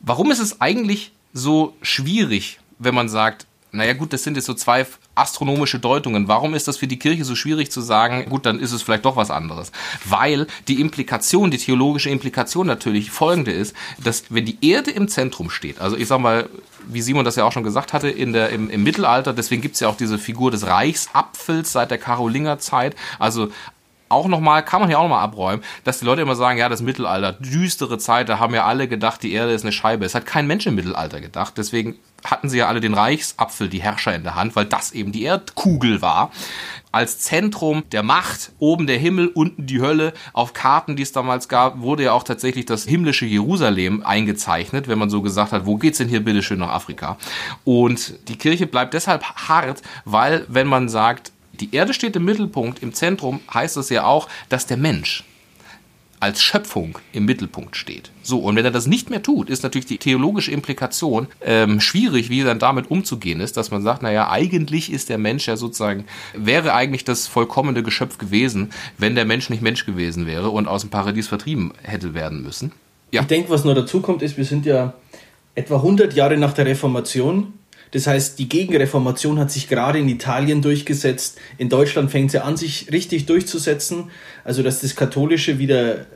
Warum 0.00 0.30
ist 0.30 0.40
es 0.40 0.60
eigentlich 0.60 1.12
so 1.32 1.74
schwierig, 1.80 2.58
wenn 2.78 2.94
man 2.94 3.08
sagt, 3.08 3.46
naja 3.74 3.94
gut, 3.94 4.12
das 4.12 4.22
sind 4.22 4.36
jetzt 4.36 4.44
so 4.44 4.52
zwei 4.52 4.86
astronomische 5.14 5.78
Deutungen. 5.78 6.28
Warum 6.28 6.52
ist 6.52 6.68
das 6.68 6.76
für 6.76 6.86
die 6.86 6.98
Kirche 6.98 7.24
so 7.24 7.34
schwierig 7.34 7.70
zu 7.70 7.80
sagen, 7.80 8.26
gut, 8.28 8.44
dann 8.44 8.60
ist 8.60 8.72
es 8.72 8.82
vielleicht 8.82 9.06
doch 9.06 9.16
was 9.16 9.30
anderes? 9.30 9.72
Weil 10.04 10.46
die 10.68 10.78
Implikation, 10.78 11.50
die 11.50 11.56
theologische 11.56 12.10
Implikation 12.10 12.66
natürlich 12.66 13.10
folgende 13.10 13.50
ist, 13.50 13.74
dass 14.02 14.24
wenn 14.28 14.44
die 14.44 14.58
Erde 14.60 14.90
im 14.90 15.08
Zentrum 15.08 15.48
steht, 15.48 15.80
also 15.80 15.96
ich 15.96 16.06
sag 16.06 16.20
mal, 16.20 16.50
wie 16.86 17.00
Simon 17.00 17.24
das 17.24 17.36
ja 17.36 17.44
auch 17.44 17.52
schon 17.52 17.62
gesagt 17.62 17.94
hatte, 17.94 18.10
in 18.10 18.34
der, 18.34 18.50
im, 18.50 18.68
im 18.68 18.82
Mittelalter, 18.82 19.32
deswegen 19.32 19.62
gibt's 19.62 19.80
ja 19.80 19.88
auch 19.88 19.96
diese 19.96 20.18
Figur 20.18 20.50
des 20.50 20.66
Reichsapfels 20.66 21.72
seit 21.72 21.90
der 21.90 21.98
Karolingerzeit, 21.98 22.94
also 23.18 23.48
auch 24.12 24.28
nochmal, 24.28 24.62
kann 24.62 24.80
man 24.80 24.90
hier 24.90 24.98
auch 24.98 25.04
nochmal 25.04 25.24
abräumen, 25.24 25.64
dass 25.84 25.98
die 25.98 26.04
Leute 26.04 26.20
immer 26.20 26.36
sagen, 26.36 26.58
ja, 26.58 26.68
das 26.68 26.82
Mittelalter, 26.82 27.32
düstere 27.32 27.96
Zeit, 27.96 28.28
da 28.28 28.38
haben 28.38 28.54
ja 28.54 28.66
alle 28.66 28.86
gedacht, 28.86 29.22
die 29.22 29.32
Erde 29.32 29.52
ist 29.52 29.62
eine 29.62 29.72
Scheibe. 29.72 30.04
Es 30.04 30.14
hat 30.14 30.26
kein 30.26 30.46
Mensch 30.46 30.66
im 30.66 30.74
Mittelalter 30.74 31.22
gedacht. 31.22 31.54
Deswegen 31.56 31.96
hatten 32.24 32.48
sie 32.48 32.58
ja 32.58 32.68
alle 32.68 32.80
den 32.80 32.94
Reichsapfel, 32.94 33.68
die 33.68 33.82
Herrscher 33.82 34.14
in 34.14 34.22
der 34.22 34.34
Hand, 34.34 34.56
weil 34.56 34.64
das 34.64 34.92
eben 34.92 35.12
die 35.12 35.22
Erdkugel 35.22 36.02
war. 36.02 36.30
Als 36.92 37.18
Zentrum 37.20 37.84
der 37.90 38.02
Macht, 38.02 38.52
oben 38.58 38.86
der 38.86 38.98
Himmel, 38.98 39.28
unten 39.28 39.66
die 39.66 39.80
Hölle. 39.80 40.12
Auf 40.32 40.52
Karten, 40.52 40.94
die 40.94 41.02
es 41.02 41.12
damals 41.12 41.48
gab, 41.48 41.80
wurde 41.80 42.04
ja 42.04 42.12
auch 42.12 42.22
tatsächlich 42.22 42.66
das 42.66 42.84
himmlische 42.84 43.24
Jerusalem 43.24 44.02
eingezeichnet, 44.04 44.88
wenn 44.88 44.98
man 44.98 45.10
so 45.10 45.22
gesagt 45.22 45.52
hat, 45.52 45.66
wo 45.66 45.76
geht's 45.76 45.98
denn 45.98 46.08
hier 46.08 46.22
bitteschön 46.24 46.58
nach 46.58 46.70
Afrika? 46.70 47.16
Und 47.64 48.28
die 48.28 48.36
Kirche 48.36 48.66
bleibt 48.66 48.94
deshalb 48.94 49.24
hart, 49.24 49.82
weil 50.04 50.44
wenn 50.48 50.66
man 50.66 50.88
sagt, 50.88 51.32
die 51.52 51.74
Erde 51.74 51.94
steht 51.94 52.16
im 52.16 52.24
Mittelpunkt, 52.24 52.82
im 52.82 52.92
Zentrum, 52.92 53.40
heißt 53.52 53.76
es 53.76 53.88
ja 53.88 54.04
auch, 54.04 54.28
dass 54.48 54.66
der 54.66 54.76
Mensch 54.76 55.24
als 56.22 56.40
Schöpfung 56.40 56.98
im 57.12 57.24
Mittelpunkt 57.24 57.76
steht. 57.76 58.12
So, 58.22 58.38
und 58.38 58.54
wenn 58.54 58.64
er 58.64 58.70
das 58.70 58.86
nicht 58.86 59.10
mehr 59.10 59.24
tut, 59.24 59.50
ist 59.50 59.64
natürlich 59.64 59.86
die 59.86 59.98
theologische 59.98 60.52
Implikation 60.52 61.26
ähm, 61.44 61.80
schwierig, 61.80 62.30
wie 62.30 62.44
dann 62.44 62.60
damit 62.60 62.92
umzugehen 62.92 63.40
ist, 63.40 63.56
dass 63.56 63.72
man 63.72 63.82
sagt, 63.82 64.02
naja, 64.02 64.30
eigentlich 64.30 64.92
ist 64.92 65.08
der 65.08 65.18
Mensch 65.18 65.48
ja 65.48 65.56
sozusagen, 65.56 66.04
wäre 66.32 66.74
eigentlich 66.74 67.02
das 67.02 67.26
vollkommene 67.26 67.82
Geschöpf 67.82 68.18
gewesen, 68.18 68.70
wenn 68.98 69.16
der 69.16 69.24
Mensch 69.24 69.50
nicht 69.50 69.62
Mensch 69.62 69.84
gewesen 69.84 70.26
wäre 70.26 70.50
und 70.50 70.68
aus 70.68 70.82
dem 70.82 70.90
Paradies 70.90 71.26
vertrieben 71.26 71.72
hätte 71.82 72.14
werden 72.14 72.44
müssen. 72.44 72.70
Ja. 73.10 73.22
Ich 73.22 73.26
denke, 73.26 73.50
was 73.50 73.64
noch 73.64 73.74
dazu 73.74 74.00
kommt, 74.00 74.22
ist, 74.22 74.36
wir 74.36 74.44
sind 74.44 74.64
ja 74.64 74.94
etwa 75.56 75.76
100 75.76 76.14
Jahre 76.14 76.36
nach 76.36 76.52
der 76.52 76.66
Reformation 76.66 77.52
das 77.92 78.06
heißt, 78.06 78.38
die 78.38 78.48
Gegenreformation 78.48 79.38
hat 79.38 79.50
sich 79.50 79.68
gerade 79.68 79.98
in 79.98 80.08
Italien 80.08 80.62
durchgesetzt. 80.62 81.38
In 81.58 81.68
Deutschland 81.68 82.10
fängt 82.10 82.30
sie 82.30 82.42
an, 82.42 82.56
sich 82.56 82.90
richtig 82.90 83.26
durchzusetzen. 83.26 84.10
Also, 84.44 84.62
dass 84.62 84.80
das 84.80 84.96
Katholische 84.96 85.58
wieder 85.58 86.06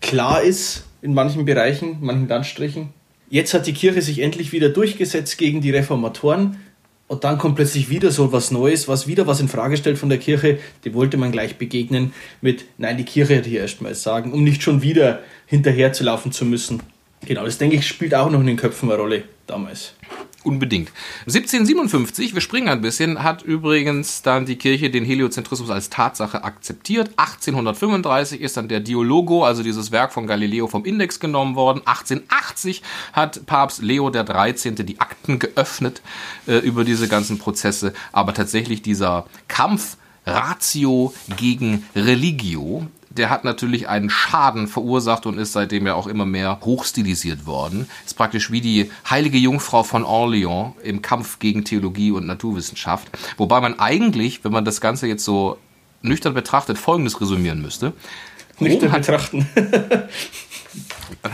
klar 0.00 0.42
ist 0.42 0.84
in 1.00 1.14
manchen 1.14 1.46
Bereichen, 1.46 1.98
manchen 2.00 2.28
Landstrichen. 2.28 2.90
Jetzt 3.30 3.54
hat 3.54 3.66
die 3.66 3.72
Kirche 3.72 4.02
sich 4.02 4.18
endlich 4.18 4.52
wieder 4.52 4.68
durchgesetzt 4.68 5.38
gegen 5.38 5.62
die 5.62 5.70
Reformatoren. 5.70 6.58
Und 7.08 7.24
dann 7.24 7.38
kommt 7.38 7.56
plötzlich 7.56 7.88
wieder 7.88 8.10
so 8.10 8.32
was 8.32 8.50
Neues, 8.50 8.86
was 8.86 9.06
wieder 9.06 9.26
was 9.26 9.40
in 9.40 9.48
Frage 9.48 9.78
stellt 9.78 9.98
von 9.98 10.10
der 10.10 10.18
Kirche. 10.18 10.58
Die 10.84 10.92
wollte 10.92 11.16
man 11.16 11.32
gleich 11.32 11.56
begegnen 11.56 12.12
mit, 12.42 12.66
nein, 12.76 12.98
die 12.98 13.04
Kirche 13.04 13.38
hat 13.38 13.46
hier 13.46 13.60
erstmal 13.60 13.94
sagen, 13.94 14.32
um 14.32 14.44
nicht 14.44 14.62
schon 14.62 14.82
wieder 14.82 15.20
hinterher 15.46 15.94
zu 15.94 16.04
laufen 16.04 16.32
zu 16.32 16.44
müssen. 16.44 16.82
Genau, 17.24 17.44
das 17.44 17.56
denke 17.56 17.76
ich 17.76 17.86
spielt 17.86 18.14
auch 18.14 18.30
noch 18.30 18.40
in 18.40 18.46
den 18.46 18.56
Köpfen 18.56 18.90
eine 18.90 19.00
Rolle 19.00 19.24
damals. 19.46 19.94
Unbedingt. 20.44 20.90
1757, 21.26 22.34
wir 22.34 22.40
springen 22.40 22.68
ein 22.68 22.80
bisschen, 22.80 23.22
hat 23.22 23.42
übrigens 23.42 24.22
dann 24.22 24.44
die 24.44 24.56
Kirche 24.56 24.90
den 24.90 25.04
Heliozentrismus 25.04 25.70
als 25.70 25.88
Tatsache 25.88 26.42
akzeptiert. 26.42 27.10
1835 27.16 28.40
ist 28.40 28.56
dann 28.56 28.66
der 28.66 28.80
Dialogo, 28.80 29.44
also 29.44 29.62
dieses 29.62 29.92
Werk 29.92 30.12
von 30.12 30.26
Galileo, 30.26 30.66
vom 30.66 30.84
Index 30.84 31.20
genommen 31.20 31.54
worden. 31.54 31.82
1880 31.84 32.82
hat 33.12 33.46
Papst 33.46 33.82
Leo 33.82 34.10
XIII. 34.10 34.74
die 34.74 35.00
Akten 35.00 35.38
geöffnet 35.38 36.02
äh, 36.48 36.58
über 36.58 36.84
diese 36.84 37.06
ganzen 37.06 37.38
Prozesse. 37.38 37.92
Aber 38.10 38.34
tatsächlich 38.34 38.82
dieser 38.82 39.26
Kampf 39.46 39.96
Ratio 40.26 41.14
gegen 41.36 41.84
Religio 41.94 42.86
der 43.16 43.30
hat 43.30 43.44
natürlich 43.44 43.88
einen 43.88 44.10
Schaden 44.10 44.68
verursacht 44.68 45.26
und 45.26 45.38
ist 45.38 45.52
seitdem 45.52 45.86
ja 45.86 45.94
auch 45.94 46.06
immer 46.06 46.26
mehr 46.26 46.58
hochstilisiert 46.62 47.46
worden. 47.46 47.88
Ist 48.04 48.16
praktisch 48.16 48.50
wie 48.50 48.60
die 48.60 48.90
heilige 49.08 49.38
Jungfrau 49.38 49.82
von 49.82 50.04
Orleans 50.04 50.74
im 50.82 51.02
Kampf 51.02 51.38
gegen 51.38 51.64
Theologie 51.64 52.10
und 52.10 52.26
Naturwissenschaft. 52.26 53.08
Wobei 53.36 53.60
man 53.60 53.78
eigentlich, 53.78 54.44
wenn 54.44 54.52
man 54.52 54.64
das 54.64 54.80
Ganze 54.80 55.06
jetzt 55.06 55.24
so 55.24 55.58
nüchtern 56.02 56.34
betrachtet, 56.34 56.78
Folgendes 56.78 57.20
resümieren 57.20 57.62
müsste. 57.62 57.92
Nüchtern 58.58 58.92
betrachten. 58.92 59.46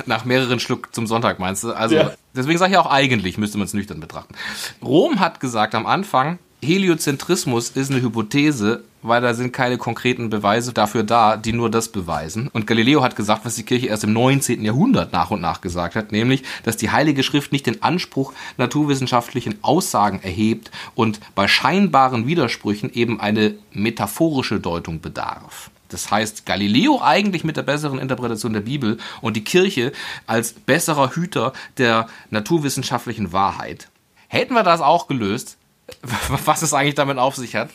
nach 0.07 0.25
mehreren 0.25 0.61
Schluck 0.61 0.95
zum 0.95 1.07
Sonntag 1.07 1.39
meinst 1.39 1.65
du? 1.65 1.73
Also 1.73 1.95
ja. 1.95 2.13
deswegen 2.35 2.59
sage 2.59 2.73
ich 2.73 2.79
auch 2.79 2.91
eigentlich 2.91 3.39
müsste 3.39 3.59
man 3.59 3.67
es 3.67 3.75
nüchtern 3.75 4.01
betrachten. 4.01 4.35
Rom 4.83 5.21
hat 5.21 5.41
gesagt 5.41 5.75
am 5.75 5.87
Anfang, 5.87 6.39
Heliozentrismus 6.61 7.71
ist 7.71 7.93
eine 7.93 8.03
Hypothese, 8.03 8.83
weil 9.03 9.21
da 9.21 9.33
sind 9.33 9.53
keine 9.53 9.79
konkreten 9.79 10.29
Beweise 10.29 10.73
dafür 10.73 11.05
da, 11.05 11.37
die 11.37 11.53
nur 11.53 11.71
das 11.71 11.89
beweisen. 11.91 12.49
Und 12.53 12.67
Galileo 12.67 13.01
hat 13.01 13.15
gesagt, 13.15 13.45
was 13.45 13.55
die 13.55 13.63
Kirche 13.63 13.87
erst 13.87 14.03
im 14.03 14.13
19. 14.13 14.65
Jahrhundert 14.65 15.13
nach 15.13 15.31
und 15.31 15.41
nach 15.41 15.61
gesagt 15.61 15.95
hat, 15.95 16.11
nämlich, 16.11 16.43
dass 16.65 16.77
die 16.77 16.91
Heilige 16.91 17.23
Schrift 17.23 17.53
nicht 17.53 17.67
den 17.67 17.81
Anspruch 17.83 18.33
naturwissenschaftlichen 18.57 19.63
Aussagen 19.63 20.21
erhebt 20.21 20.73
und 20.97 21.21
bei 21.37 21.47
scheinbaren 21.47 22.27
Widersprüchen 22.27 22.93
eben 22.93 23.21
eine 23.21 23.55
metaphorische 23.73 24.59
Deutung 24.59 25.01
bedarf. 25.01 25.71
Das 25.91 26.11
heißt, 26.11 26.45
Galileo 26.45 27.01
eigentlich 27.01 27.45
mit 27.45 27.57
der 27.57 27.63
besseren 27.63 28.01
Interpretation 28.01 28.53
der 28.53 28.61
Bibel 28.61 28.99
und 29.21 29.37
die 29.37 29.45
Kirche 29.45 29.93
als 30.27 30.55
besserer 30.55 31.15
Hüter 31.15 31.53
der 31.79 32.09
naturwissenschaftlichen 32.31 33.33
Wahrheit. 33.33 33.89
Hätten 34.27 34.55
wir 34.55 34.65
das 34.65 34.81
auch 34.81 35.07
gelöst, 35.07 35.58
was 36.45 36.63
es 36.63 36.73
eigentlich 36.73 36.95
damit 36.95 37.19
auf 37.19 37.37
sich 37.37 37.55
hat. 37.57 37.71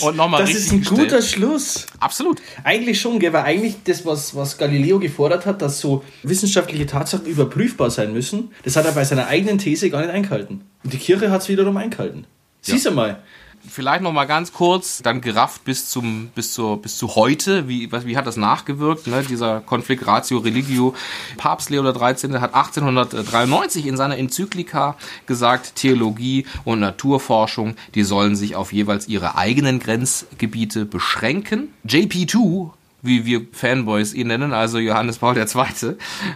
Und 0.00 0.16
nochmal 0.16 0.40
Das 0.40 0.50
ist 0.50 0.72
ein 0.72 0.80
gestellt. 0.80 1.00
guter 1.02 1.22
Schluss. 1.22 1.86
Absolut. 2.00 2.40
Eigentlich 2.64 3.00
schon, 3.00 3.18
gell? 3.18 3.32
weil 3.32 3.44
eigentlich 3.44 3.76
das, 3.84 4.04
was, 4.04 4.34
was 4.34 4.58
Galileo 4.58 4.98
gefordert 4.98 5.46
hat, 5.46 5.62
dass 5.62 5.80
so 5.80 6.04
wissenschaftliche 6.22 6.86
Tatsachen 6.86 7.26
überprüfbar 7.26 7.90
sein 7.90 8.12
müssen, 8.12 8.50
das 8.64 8.76
hat 8.76 8.86
er 8.86 8.92
bei 8.92 9.04
seiner 9.04 9.28
eigenen 9.28 9.58
These 9.58 9.90
gar 9.90 10.00
nicht 10.00 10.10
eingehalten. 10.10 10.62
Und 10.82 10.92
die 10.92 10.98
Kirche 10.98 11.30
hat 11.30 11.42
es 11.42 11.48
wiederum 11.48 11.76
eingehalten. 11.76 12.26
Siehst 12.60 12.86
du 12.86 12.90
mal. 12.90 13.22
Vielleicht 13.68 14.02
noch 14.02 14.12
mal 14.12 14.24
ganz 14.26 14.52
kurz, 14.52 15.02
dann 15.02 15.20
gerafft 15.20 15.64
bis 15.64 15.88
zum 15.88 16.28
bis 16.34 16.52
zur 16.52 16.80
bis 16.80 16.96
zu 16.96 17.14
heute, 17.14 17.68
wie 17.68 17.90
was 17.90 18.06
wie 18.06 18.16
hat 18.16 18.26
das 18.26 18.36
nachgewirkt, 18.36 19.06
ne? 19.06 19.22
Dieser 19.28 19.60
Konflikt 19.60 20.06
Ratio 20.06 20.38
Religio. 20.38 20.94
Papst 21.36 21.70
Leo 21.70 21.82
XIII. 21.82 22.38
hat 22.40 22.54
1893 22.54 23.86
in 23.86 23.96
seiner 23.96 24.18
Enzyklika 24.18 24.96
gesagt, 25.26 25.76
Theologie 25.76 26.46
und 26.64 26.80
Naturforschung, 26.80 27.74
die 27.94 28.04
sollen 28.04 28.36
sich 28.36 28.56
auf 28.56 28.72
jeweils 28.72 29.08
ihre 29.08 29.36
eigenen 29.36 29.80
Grenzgebiete 29.80 30.84
beschränken. 30.84 31.68
JP2 31.86 32.70
wie 33.04 33.26
wir 33.26 33.46
Fanboys 33.52 34.14
ihn 34.14 34.28
nennen, 34.28 34.52
also 34.52 34.78
Johannes 34.78 35.18
Paul 35.18 35.36
II., 35.36 35.46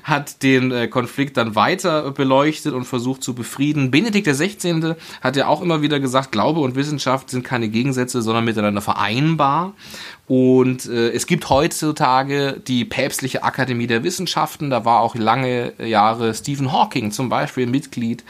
hat 0.04 0.42
den 0.42 0.70
äh, 0.70 0.88
Konflikt 0.88 1.36
dann 1.36 1.54
weiter 1.54 2.10
beleuchtet 2.12 2.74
und 2.74 2.84
versucht 2.84 3.22
zu 3.22 3.34
befrieden. 3.34 3.90
Benedikt 3.90 4.26
XVI. 4.26 4.94
hat 5.20 5.36
ja 5.36 5.46
auch 5.46 5.62
immer 5.62 5.82
wieder 5.82 5.98
gesagt, 5.98 6.32
Glaube 6.32 6.60
und 6.60 6.76
Wissenschaft 6.76 7.30
sind 7.30 7.42
keine 7.42 7.68
Gegensätze, 7.68 8.22
sondern 8.22 8.44
miteinander 8.44 8.82
vereinbar. 8.82 9.72
Und 10.26 10.86
äh, 10.86 11.10
es 11.10 11.26
gibt 11.26 11.48
heutzutage 11.48 12.60
die 12.66 12.84
Päpstliche 12.84 13.44
Akademie 13.44 13.86
der 13.86 14.04
Wissenschaften. 14.04 14.68
Da 14.68 14.84
war 14.84 15.00
auch 15.00 15.14
lange 15.14 15.72
Jahre 15.82 16.34
Stephen 16.34 16.70
Hawking 16.70 17.12
zum 17.12 17.30
Beispiel 17.30 17.66
Mitglied. 17.66 18.24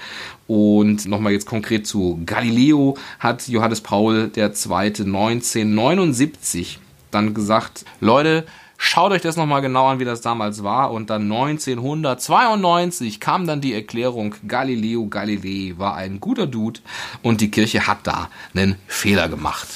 Und 0.47 1.07
nochmal 1.07 1.33
jetzt 1.33 1.47
konkret 1.47 1.89
zu 1.89 2.23
Galileo 2.25 2.97
hat 3.19 3.49
Johannes 3.49 3.81
Paul 3.81 4.31
II. 4.35 4.45
1979 4.45 6.79
dann 7.11 7.35
gesagt, 7.35 7.85
Leute, 8.01 8.45
schaut 8.77 9.13
euch 9.13 9.23
das 9.23 9.37
nochmal 9.37 9.61
genau 9.61 9.87
an, 9.89 9.99
wie 9.99 10.05
das 10.05 10.21
damals 10.21 10.63
war. 10.63 10.91
Und 10.91 11.11
dann 11.11 11.23
1992 11.23 13.21
kam 13.21 13.47
dann 13.47 13.61
die 13.61 13.75
Erklärung, 13.75 14.35
Galileo 14.47 15.07
Galilei 15.07 15.75
war 15.77 15.97
ein 15.97 16.21
guter 16.21 16.47
Dude 16.47 16.81
und 17.23 17.41
die 17.41 17.51
Kirche 17.51 17.87
hat 17.87 18.07
da 18.07 18.31
einen 18.55 18.77
Fehler 18.87 19.29
gemacht. 19.29 19.69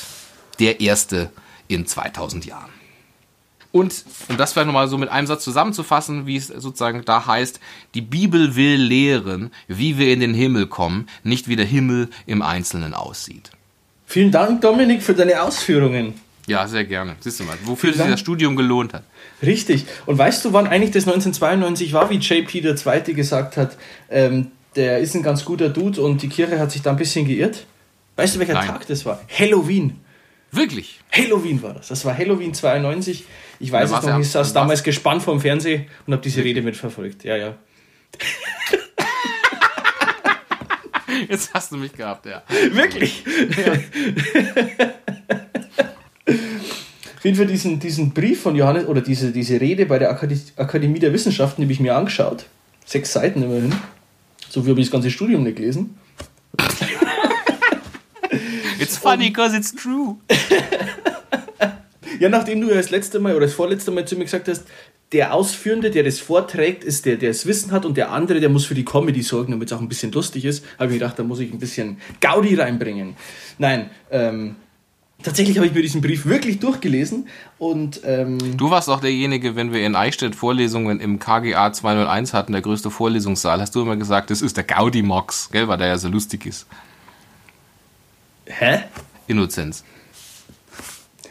Der 0.58 0.80
erste 0.80 1.30
in 1.68 1.86
2000 1.86 2.46
Jahren. 2.46 2.70
Und, 3.72 4.04
um 4.28 4.36
das 4.36 4.52
vielleicht 4.52 4.66
nochmal 4.66 4.88
so 4.88 4.98
mit 4.98 5.08
einem 5.08 5.26
Satz 5.26 5.44
zusammenzufassen, 5.44 6.26
wie 6.26 6.36
es 6.36 6.48
sozusagen 6.48 7.02
da 7.06 7.26
heißt, 7.26 7.58
die 7.94 8.02
Bibel 8.02 8.54
will 8.54 8.76
lehren, 8.76 9.50
wie 9.66 9.96
wir 9.96 10.12
in 10.12 10.20
den 10.20 10.34
Himmel 10.34 10.66
kommen, 10.66 11.08
nicht 11.24 11.48
wie 11.48 11.56
der 11.56 11.64
Himmel 11.64 12.10
im 12.26 12.42
Einzelnen 12.42 12.92
aussieht. 12.92 13.50
Vielen 14.04 14.30
Dank, 14.30 14.60
Dominik, 14.60 15.02
für 15.02 15.14
deine 15.14 15.42
Ausführungen. 15.42 16.12
Ja, 16.46 16.66
sehr 16.66 16.84
gerne. 16.84 17.16
Siehst 17.20 17.40
du 17.40 17.44
mal, 17.44 17.56
wofür 17.64 17.92
sich 17.92 18.04
das 18.04 18.20
Studium 18.20 18.56
gelohnt 18.56 18.94
hat. 18.94 19.04
Richtig. 19.42 19.86
Und 20.06 20.18
weißt 20.18 20.44
du, 20.44 20.52
wann 20.52 20.66
eigentlich 20.66 20.90
das 20.90 21.04
1992 21.04 21.92
war, 21.92 22.10
wie 22.10 22.16
JP 22.16 22.62
der 22.62 22.76
Zweite 22.76 23.14
gesagt 23.14 23.56
hat, 23.56 23.76
ähm, 24.10 24.50
der 24.74 24.98
ist 24.98 25.14
ein 25.14 25.22
ganz 25.22 25.44
guter 25.44 25.68
Dude 25.68 26.02
und 26.02 26.22
die 26.22 26.28
Kirche 26.28 26.58
hat 26.58 26.72
sich 26.72 26.82
da 26.82 26.90
ein 26.90 26.96
bisschen 26.96 27.26
geirrt? 27.26 27.66
Weißt 28.16 28.34
du, 28.34 28.40
welcher 28.40 28.54
Nein. 28.54 28.66
Tag 28.66 28.86
das 28.86 29.06
war? 29.06 29.20
Halloween. 29.28 30.00
Wirklich? 30.50 31.00
Halloween 31.10 31.62
war 31.62 31.74
das. 31.74 31.88
Das 31.88 32.04
war 32.04 32.16
Halloween 32.16 32.52
92. 32.52 33.24
Ich 33.58 33.72
weiß 33.72 33.90
es 33.90 34.02
noch, 34.02 34.18
ich 34.18 34.28
saß 34.28 34.52
damals 34.52 34.82
gespannt 34.82 35.22
vorm 35.22 35.40
Fernseher 35.40 35.86
und 36.06 36.12
habe 36.12 36.22
diese 36.22 36.44
Rede 36.44 36.62
mitverfolgt. 36.62 37.24
Ja, 37.24 37.36
ja. 37.36 37.54
Jetzt 41.28 41.54
hast 41.54 41.72
du 41.72 41.76
mich 41.76 41.92
gehabt, 41.92 42.26
ja. 42.26 42.42
Wirklich? 42.72 43.24
Ja. 43.56 43.74
Auf 47.22 47.24
jeden 47.24 47.36
Fall 47.36 47.46
diesen, 47.46 47.78
diesen 47.78 48.10
Brief 48.10 48.42
von 48.42 48.56
Johannes 48.56 48.88
oder 48.88 49.00
diese, 49.00 49.30
diese 49.30 49.60
Rede 49.60 49.86
bei 49.86 50.00
der 50.00 50.10
Akademie 50.10 50.98
der 50.98 51.12
Wissenschaften, 51.12 51.60
die 51.60 51.66
habe 51.66 51.72
ich 51.72 51.78
mir 51.78 51.94
angeschaut. 51.94 52.46
Sechs 52.84 53.12
Seiten 53.12 53.44
immerhin. 53.44 53.72
So 54.48 54.66
wie 54.66 54.70
habe 54.70 54.80
ich 54.80 54.86
das 54.86 54.90
ganze 54.90 55.08
Studium 55.08 55.44
nicht 55.44 55.54
gelesen. 55.54 55.96
It's 58.80 58.98
funny 58.98 59.30
because 59.30 59.56
it's 59.56 59.72
true. 59.72 60.16
ja, 62.18 62.28
nachdem 62.28 62.60
du 62.60 62.70
ja 62.70 62.74
das 62.74 62.90
letzte 62.90 63.20
Mal 63.20 63.36
oder 63.36 63.46
das 63.46 63.54
vorletzte 63.54 63.92
Mal 63.92 64.04
zu 64.04 64.16
mir 64.16 64.24
gesagt 64.24 64.48
hast, 64.48 64.64
der 65.12 65.32
Ausführende, 65.32 65.92
der 65.92 66.02
das 66.02 66.18
vorträgt, 66.18 66.82
ist 66.82 67.06
der, 67.06 67.18
der 67.18 67.30
das 67.30 67.46
Wissen 67.46 67.70
hat 67.70 67.84
und 67.84 67.96
der 67.96 68.10
andere, 68.10 68.40
der 68.40 68.48
muss 68.48 68.66
für 68.66 68.74
die 68.74 68.84
Comedy 68.84 69.22
sorgen, 69.22 69.52
damit 69.52 69.70
es 69.70 69.72
auch 69.78 69.80
ein 69.80 69.88
bisschen 69.88 70.10
lustig 70.10 70.44
ist, 70.44 70.64
habe 70.76 70.90
ich 70.90 70.98
gedacht, 70.98 71.20
da 71.20 71.22
muss 71.22 71.38
ich 71.38 71.52
ein 71.52 71.60
bisschen 71.60 71.98
Gaudi 72.20 72.56
reinbringen. 72.56 73.14
Nein, 73.58 73.90
ähm, 74.10 74.56
Tatsächlich 75.22 75.56
habe 75.56 75.66
ich 75.66 75.74
mir 75.74 75.82
diesen 75.82 76.00
Brief 76.00 76.26
wirklich 76.26 76.58
durchgelesen 76.58 77.28
und 77.58 78.00
ähm 78.04 78.56
du 78.56 78.70
warst 78.70 78.88
auch 78.88 79.00
derjenige, 79.00 79.54
wenn 79.54 79.72
wir 79.72 79.86
in 79.86 79.94
Eichstätt 79.94 80.34
Vorlesungen 80.34 81.00
im 81.00 81.18
KGA 81.18 81.72
201 81.72 82.34
hatten, 82.34 82.52
der 82.52 82.62
größte 82.62 82.90
Vorlesungssaal, 82.90 83.60
hast 83.60 83.74
du 83.74 83.82
immer 83.82 83.96
gesagt, 83.96 84.30
das 84.30 84.42
ist 84.42 84.56
der 84.56 84.64
Gaudi 84.64 85.02
Mox, 85.02 85.50
gell, 85.50 85.68
weil 85.68 85.78
der 85.78 85.88
ja 85.88 85.98
so 85.98 86.08
lustig 86.08 86.46
ist. 86.46 86.66
Hä? 88.46 88.80
Innozenz. 89.26 89.84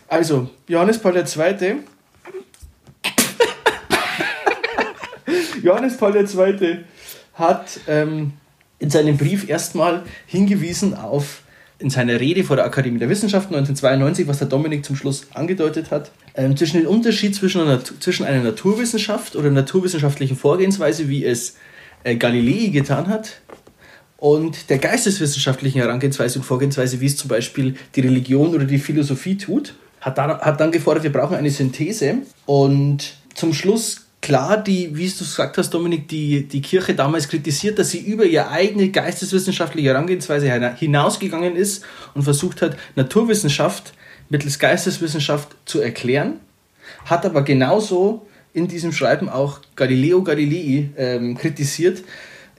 Also, 0.07 0.49
Johannes 0.67 0.99
Paul 0.99 1.15
II. 1.15 1.75
Johannes 5.63 5.97
Paul 5.97 6.15
II. 6.15 6.85
hat 7.35 7.79
ähm, 7.87 8.33
in 8.79 8.89
seinem 8.89 9.17
Brief 9.17 9.47
erstmal 9.47 10.03
hingewiesen 10.25 10.95
auf 10.95 11.43
in 11.81 11.89
seiner 11.89 12.19
Rede 12.19 12.43
vor 12.43 12.55
der 12.55 12.65
Akademie 12.65 12.99
der 12.99 13.09
Wissenschaften 13.09 13.55
1992, 13.55 14.27
was 14.27 14.39
der 14.39 14.47
Dominik 14.47 14.85
zum 14.85 14.95
Schluss 14.95 15.27
angedeutet 15.33 15.91
hat, 15.91 16.11
ähm, 16.35 16.55
zwischen 16.55 16.77
den 16.77 16.87
Unterschied 16.87 17.35
zwischen 17.35 17.61
einer, 17.61 17.83
zwischen 17.83 18.25
einer 18.25 18.43
Naturwissenschaft 18.43 19.35
oder 19.35 19.49
naturwissenschaftlichen 19.49 20.37
Vorgehensweise, 20.37 21.09
wie 21.09 21.25
es 21.25 21.55
äh, 22.03 22.15
Galilei 22.15 22.67
getan 22.67 23.07
hat, 23.07 23.41
und 24.21 24.69
der 24.69 24.77
geisteswissenschaftlichen 24.77 25.81
Herangehensweise 25.81 26.37
und 26.37 26.45
Vorgehensweise, 26.45 27.01
wie 27.01 27.07
es 27.07 27.17
zum 27.17 27.27
Beispiel 27.27 27.73
die 27.95 28.01
Religion 28.01 28.53
oder 28.53 28.65
die 28.65 28.77
Philosophie 28.77 29.35
tut, 29.35 29.73
hat 29.99 30.19
dann, 30.19 30.37
hat 30.39 30.59
dann 30.59 30.71
gefordert, 30.71 31.03
wir 31.03 31.11
brauchen 31.11 31.35
eine 31.35 31.49
Synthese. 31.49 32.17
Und 32.45 33.15
zum 33.33 33.51
Schluss 33.51 34.10
klar, 34.21 34.57
die, 34.63 34.95
wie 34.95 35.09
du 35.09 35.17
gesagt 35.19 35.57
hast, 35.57 35.71
Dominik, 35.71 36.07
die, 36.07 36.47
die 36.47 36.61
Kirche 36.61 36.93
damals 36.93 37.27
kritisiert, 37.27 37.79
dass 37.79 37.89
sie 37.89 37.99
über 37.99 38.23
ihre 38.23 38.49
eigene 38.49 38.89
geisteswissenschaftliche 38.89 39.89
Herangehensweise 39.89 40.75
hinausgegangen 40.75 41.55
ist 41.55 41.83
und 42.13 42.23
versucht 42.23 42.61
hat, 42.61 42.77
Naturwissenschaft 42.95 43.93
mittels 44.29 44.59
Geisteswissenschaft 44.59 45.55
zu 45.65 45.81
erklären, 45.81 46.39
hat 47.05 47.25
aber 47.25 47.41
genauso 47.41 48.25
in 48.53 48.67
diesem 48.67 48.91
Schreiben 48.91 49.29
auch 49.29 49.59
Galileo 49.75 50.23
Galilei 50.23 50.89
ähm, 50.97 51.37
kritisiert, 51.37 52.03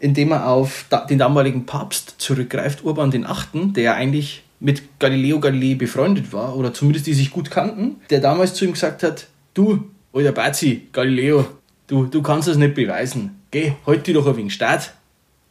indem 0.01 0.33
er 0.33 0.49
auf 0.49 0.87
den 1.09 1.19
damaligen 1.19 1.65
Papst 1.65 2.17
zurückgreift, 2.19 2.85
Urban 2.85 3.25
Achten, 3.25 3.73
der 3.73 3.95
eigentlich 3.95 4.43
mit 4.59 4.99
Galileo 4.99 5.41
Galilei 5.41 5.75
befreundet 5.75 6.33
war 6.33 6.57
oder 6.57 6.75
zumindest 6.75 7.07
die 7.07 7.15
sich 7.15 7.31
gut 7.31 7.51
kannten, 7.51 7.97
der 8.11 8.21
damals 8.21 8.55
zu 8.55 8.65
ihm 8.65 8.73
gesagt 8.73 9.03
hat, 9.03 9.27
du, 9.55 9.85
Alter 10.15 10.33
Bazi, 10.33 10.89
Galileo, 10.93 11.47
du, 11.87 12.05
du 12.05 12.21
kannst 12.21 12.47
es 12.47 12.59
nicht 12.59 12.75
beweisen. 12.75 13.41
Geh, 13.51 13.73
halt 13.87 14.07
dich 14.07 14.13
doch 14.13 14.27
ein 14.27 14.37
wenig 14.37 14.53
Staat. 14.53 14.93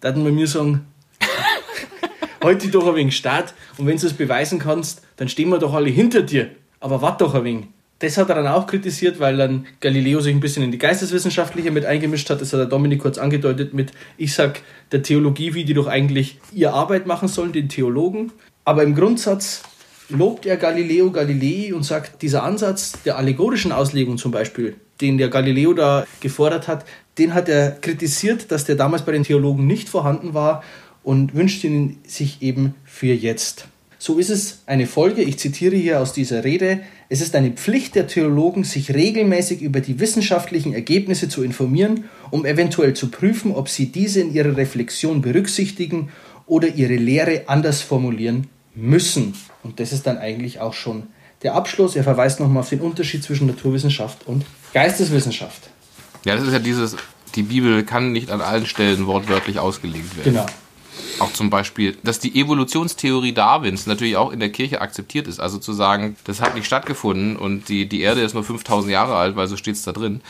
Da 0.02 0.16
wir 0.16 0.32
mir 0.32 0.46
sagen, 0.46 0.86
halt 2.44 2.62
dich 2.62 2.70
doch 2.70 2.88
ein 2.88 2.96
wenig 2.96 3.18
Staat 3.18 3.56
und 3.78 3.88
wenn 3.88 3.98
du 3.98 4.06
es 4.06 4.14
beweisen 4.14 4.60
kannst, 4.60 5.02
dann 5.18 5.30
stehen 5.30 5.50
wir 5.50 5.58
doch 5.58 5.74
alle 5.74 5.90
hinter 5.90 6.22
dir. 6.22 6.52
Aber 6.80 7.02
warte 7.02 7.24
doch 7.24 7.34
ein 7.34 7.44
wenig. 7.44 7.66
Das 7.98 8.18
hat 8.18 8.30
er 8.30 8.36
dann 8.36 8.48
auch 8.48 8.68
kritisiert, 8.68 9.20
weil 9.20 9.38
dann 9.38 9.66
Galileo 9.80 10.22
sich 10.22 10.34
ein 10.34 10.40
bisschen 10.40 10.64
in 10.64 10.72
die 10.72 10.78
Geisteswissenschaftliche 10.78 11.72
mit 11.72 11.86
eingemischt 11.86 12.30
hat. 12.30 12.42
Das 12.42 12.54
hat 12.54 12.60
der 12.60 12.68
Dominik 12.68 13.02
kurz 13.02 13.18
angedeutet 13.18 13.74
mit, 13.74 13.94
ich 14.18 14.34
sag 14.36 14.62
der 14.92 15.02
Theologie, 15.02 15.56
wie 15.56 15.66
die 15.66 15.74
doch 15.74 15.88
eigentlich 15.88 16.40
ihre 16.52 16.74
Arbeit 16.74 17.08
machen 17.08 17.28
sollen, 17.28 17.52
den 17.52 17.70
Theologen. 17.70 18.32
Aber 18.64 18.84
im 18.84 18.94
Grundsatz 18.94 19.64
lobt 20.12 20.46
er 20.46 20.58
Galileo 20.58 21.12
Galilei 21.12 21.74
und 21.74 21.84
sagt, 21.84 22.22
dieser 22.22 22.44
Ansatz 22.44 22.94
der 23.06 23.18
allegorischen 23.18 23.72
Auslegung 23.72 24.18
zum 24.18 24.32
Beispiel, 24.32 24.76
den 25.00 25.18
der 25.18 25.30
Galileo 25.30 25.74
da 25.74 26.06
gefordert 26.20 26.68
hat, 26.68 26.86
den 27.18 27.34
hat 27.34 27.50
er 27.50 27.72
kritisiert, 27.72 28.52
dass 28.52 28.66
der 28.66 28.76
damals 28.76 29.04
bei 29.04 29.12
den 29.12 29.24
Theologen 29.24 29.68
nicht 29.68 29.90
vorhanden 29.90 30.34
war 30.34 30.64
und 31.04 31.36
wünscht 31.36 31.64
ihn 31.64 31.98
sich 32.06 32.42
eben 32.42 32.76
für 32.86 33.14
jetzt. 33.14 33.68
So 33.98 34.18
ist 34.18 34.30
es 34.30 34.64
eine 34.66 34.88
Folge, 34.88 35.22
ich 35.22 35.38
zitiere 35.38 35.76
hier 35.76 36.00
aus 36.00 36.14
dieser 36.14 36.44
Rede, 36.44 36.80
es 37.10 37.22
ist 37.22 37.36
eine 37.36 37.52
Pflicht 37.52 37.94
der 37.94 38.08
Theologen, 38.08 38.64
sich 38.64 38.94
regelmäßig 38.94 39.62
über 39.62 39.80
die 39.80 40.00
wissenschaftlichen 40.00 40.74
Ergebnisse 40.74 41.30
zu 41.30 41.44
informieren, 41.44 42.06
um 42.32 42.46
eventuell 42.46 42.96
zu 42.96 43.12
prüfen, 43.12 43.52
ob 43.52 43.70
sie 43.70 43.92
diese 43.92 44.22
in 44.22 44.34
ihrer 44.34 44.58
Reflexion 44.58 45.22
berücksichtigen 45.22 46.10
oder 46.48 46.70
ihre 46.70 46.96
Lehre 46.96 47.44
anders 47.46 47.82
formulieren 47.82 48.48
müssen. 48.74 49.34
Und 49.64 49.80
das 49.80 49.92
ist 49.92 50.08
dann 50.08 50.18
eigentlich 50.18 50.60
auch 50.60 50.74
schon 50.74 51.08
der 51.44 51.56
Abschluss. 51.56 51.96
Er 51.96 52.04
verweist 52.04 52.40
nochmal 52.40 52.62
auf 52.62 52.70
den 52.70 52.82
Unterschied 52.82 53.24
zwischen 53.24 53.48
Naturwissenschaft 53.48 54.28
und 54.28 54.46
Geisteswissenschaft. 54.74 55.70
Ja, 56.26 56.36
das 56.36 56.46
ist 56.46 56.54
ja 56.54 56.60
dieses, 56.60 56.96
die 57.36 57.44
Bibel 57.44 57.84
kann 57.84 58.12
nicht 58.12 58.30
an 58.30 58.42
allen 58.42 58.66
Stellen 58.66 59.08
wortwörtlich 59.08 59.60
ausgelegt 59.60 60.18
werden. 60.18 60.34
Genau. 60.34 60.46
Auch 61.22 61.34
zum 61.34 61.50
Beispiel, 61.50 61.98
dass 62.04 62.20
die 62.20 62.40
Evolutionstheorie 62.40 63.34
Darwins 63.34 63.86
natürlich 63.86 64.18
auch 64.18 64.32
in 64.32 64.40
der 64.40 64.52
Kirche 64.52 64.82
akzeptiert 64.82 65.28
ist. 65.28 65.40
Also 65.40 65.58
zu 65.58 65.74
sagen, 65.74 66.16
das 66.26 66.42
hat 66.42 66.56
nicht 66.56 66.66
stattgefunden 66.66 67.36
und 67.36 67.70
die, 67.70 67.88
die 67.88 68.02
Erde 68.02 68.22
ist 68.22 68.34
nur 68.34 68.44
5000 68.44 68.92
Jahre 68.92 69.16
alt, 69.16 69.36
weil 69.36 69.48
so 69.48 69.58
steht 69.58 69.76
es 69.76 69.84
da 69.84 69.92
drin. 69.92 70.22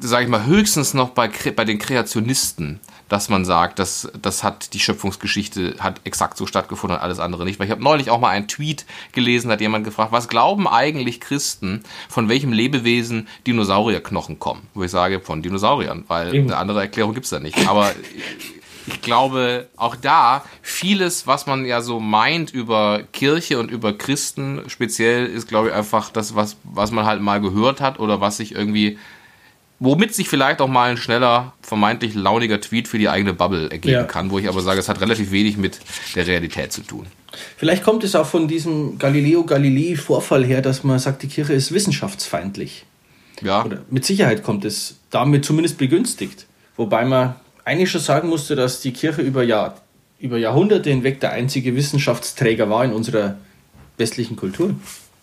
Sage 0.00 0.24
ich 0.24 0.30
mal, 0.30 0.46
höchstens 0.46 0.94
noch 0.94 1.10
bei, 1.10 1.30
bei 1.54 1.64
den 1.64 1.78
Kreationisten, 1.78 2.80
dass 3.08 3.28
man 3.28 3.44
sagt, 3.44 3.78
dass 3.78 4.10
das 4.20 4.42
hat 4.42 4.74
die 4.74 4.80
Schöpfungsgeschichte 4.80 5.76
hat 5.78 6.00
exakt 6.04 6.36
so 6.36 6.46
stattgefunden 6.46 6.96
und 6.96 7.02
alles 7.02 7.20
andere 7.20 7.44
nicht. 7.44 7.58
Weil 7.58 7.66
ich 7.66 7.70
habe 7.70 7.82
neulich 7.82 8.10
auch 8.10 8.20
mal 8.20 8.30
einen 8.30 8.48
Tweet 8.48 8.84
gelesen, 9.12 9.50
hat 9.50 9.60
jemand 9.60 9.84
gefragt, 9.84 10.12
was 10.12 10.28
glauben 10.28 10.66
eigentlich 10.66 11.20
Christen, 11.20 11.82
von 12.08 12.28
welchem 12.28 12.52
Lebewesen 12.52 13.28
Dinosaurierknochen 13.46 14.38
kommen? 14.38 14.66
Wo 14.74 14.82
ich 14.82 14.90
sage, 14.90 15.20
von 15.20 15.42
Dinosauriern, 15.42 16.04
weil 16.08 16.30
eine 16.30 16.56
andere 16.56 16.80
Erklärung 16.80 17.14
gibt's 17.14 17.30
da 17.30 17.38
nicht. 17.38 17.68
Aber 17.68 17.92
ich 18.86 19.02
glaube, 19.02 19.68
auch 19.76 19.96
da 19.96 20.44
vieles, 20.62 21.26
was 21.26 21.46
man 21.46 21.64
ja 21.64 21.80
so 21.82 22.00
meint 22.00 22.52
über 22.52 23.02
Kirche 23.12 23.58
und 23.58 23.70
über 23.70 23.92
Christen, 23.92 24.62
speziell 24.68 25.26
ist, 25.26 25.48
glaube 25.48 25.68
ich, 25.68 25.74
einfach 25.74 26.10
das, 26.10 26.34
was, 26.34 26.56
was 26.62 26.90
man 26.90 27.04
halt 27.04 27.20
mal 27.20 27.40
gehört 27.40 27.80
hat 27.80 27.98
oder 27.98 28.20
was 28.20 28.36
sich 28.36 28.54
irgendwie, 28.54 28.98
womit 29.80 30.14
sich 30.14 30.28
vielleicht 30.28 30.60
auch 30.60 30.68
mal 30.68 30.90
ein 30.90 30.96
schneller, 30.96 31.52
vermeintlich 31.62 32.14
launiger 32.14 32.60
Tweet 32.60 32.86
für 32.86 32.98
die 32.98 33.08
eigene 33.08 33.34
Bubble 33.34 33.70
ergeben 33.70 33.94
ja. 33.94 34.04
kann, 34.04 34.30
wo 34.30 34.38
ich 34.38 34.48
aber 34.48 34.60
sage, 34.60 34.78
es 34.78 34.88
hat 34.88 35.00
relativ 35.00 35.30
wenig 35.30 35.56
mit 35.56 35.80
der 36.14 36.26
Realität 36.26 36.72
zu 36.72 36.82
tun. 36.82 37.06
Vielleicht 37.56 37.82
kommt 37.82 38.04
es 38.04 38.14
auch 38.14 38.26
von 38.26 38.48
diesem 38.48 38.98
Galileo 38.98 39.44
Galilei-Vorfall 39.44 40.44
her, 40.44 40.62
dass 40.62 40.84
man 40.84 40.98
sagt, 40.98 41.22
die 41.22 41.28
Kirche 41.28 41.52
ist 41.52 41.72
wissenschaftsfeindlich. 41.72 42.84
Ja. 43.42 43.64
Oder 43.64 43.82
mit 43.90 44.04
Sicherheit 44.04 44.42
kommt 44.42 44.64
es 44.64 44.96
damit 45.10 45.44
zumindest 45.44 45.76
begünstigt. 45.76 46.46
Wobei 46.76 47.04
man 47.04 47.34
eigentlich 47.66 47.90
schon 47.90 48.00
sagen 48.00 48.28
musste, 48.28 48.54
dass 48.56 48.80
die 48.80 48.92
Kirche 48.92 49.20
über, 49.20 49.42
Jahr, 49.42 49.82
über 50.20 50.38
Jahrhunderte 50.38 50.88
hinweg 50.88 51.20
der 51.20 51.32
einzige 51.32 51.74
Wissenschaftsträger 51.74 52.70
war 52.70 52.84
in 52.84 52.92
unserer 52.92 53.36
westlichen 53.98 54.36
Kultur. 54.36 54.74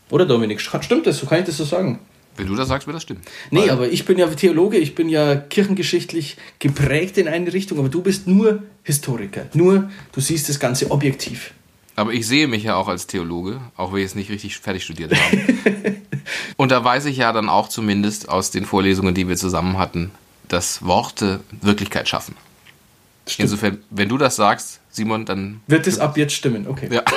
Oder 0.10 0.26
Dominik? 0.26 0.62
Stimmt 0.62 1.08
das? 1.08 1.18
So 1.18 1.26
kann 1.26 1.40
ich 1.40 1.46
das 1.46 1.58
so 1.58 1.64
sagen? 1.64 2.00
Wenn 2.36 2.48
du 2.48 2.56
das 2.56 2.68
sagst, 2.68 2.86
wird 2.88 2.96
das 2.96 3.04
stimmen. 3.04 3.22
Nee, 3.50 3.62
Weil 3.62 3.70
aber 3.70 3.88
ich 3.90 4.06
bin 4.06 4.18
ja 4.18 4.28
Theologe, 4.28 4.78
ich 4.78 4.94
bin 4.94 5.08
ja 5.08 5.36
kirchengeschichtlich 5.36 6.36
geprägt 6.60 7.18
in 7.18 7.28
eine 7.28 7.54
Richtung, 7.54 7.80
aber 7.80 7.90
du 7.90 8.02
bist 8.02 8.28
nur 8.28 8.64
Historiker. 8.84 9.46
Nur, 9.54 9.90
du 10.12 10.20
siehst 10.20 10.50
das 10.50 10.60
Ganze 10.60 10.92
objektiv. 10.92 11.54
Aber 11.96 12.12
ich 12.12 12.28
sehe 12.28 12.48
mich 12.48 12.64
ja 12.64 12.76
auch 12.76 12.88
als 12.88 13.08
Theologe, 13.08 13.62
auch 13.78 13.94
wenn 13.94 14.00
ich 14.00 14.06
es 14.06 14.16
nicht 14.16 14.32
richtig 14.32 14.58
fertig 14.58 14.84
studiert 14.84 15.14
habe. 15.16 15.96
Und 16.58 16.72
da 16.72 16.84
weiß 16.84 17.06
ich 17.06 17.18
ja 17.18 17.32
dann 17.32 17.50
auch 17.50 17.70
zumindest 17.70 18.28
aus 18.30 18.52
den 18.52 18.66
Vorlesungen, 18.66 19.14
die 19.14 19.28
wir 19.28 19.38
zusammen 19.38 19.78
hatten, 19.78 20.12
dass 20.48 20.86
Worte 20.86 21.42
Wirklichkeit 21.62 22.08
schaffen. 22.08 22.36
Stimmt. 23.28 23.46
Insofern, 23.46 23.84
wenn 23.90 24.10
du 24.10 24.18
das 24.18 24.36
sagst, 24.36 24.82
Simon, 24.90 25.26
dann. 25.26 25.62
Wird 25.68 25.88
es 25.88 25.98
ab 26.00 26.18
jetzt 26.18 26.34
stimmen, 26.34 26.68
okay. 26.68 26.90
Ja. 26.92 27.04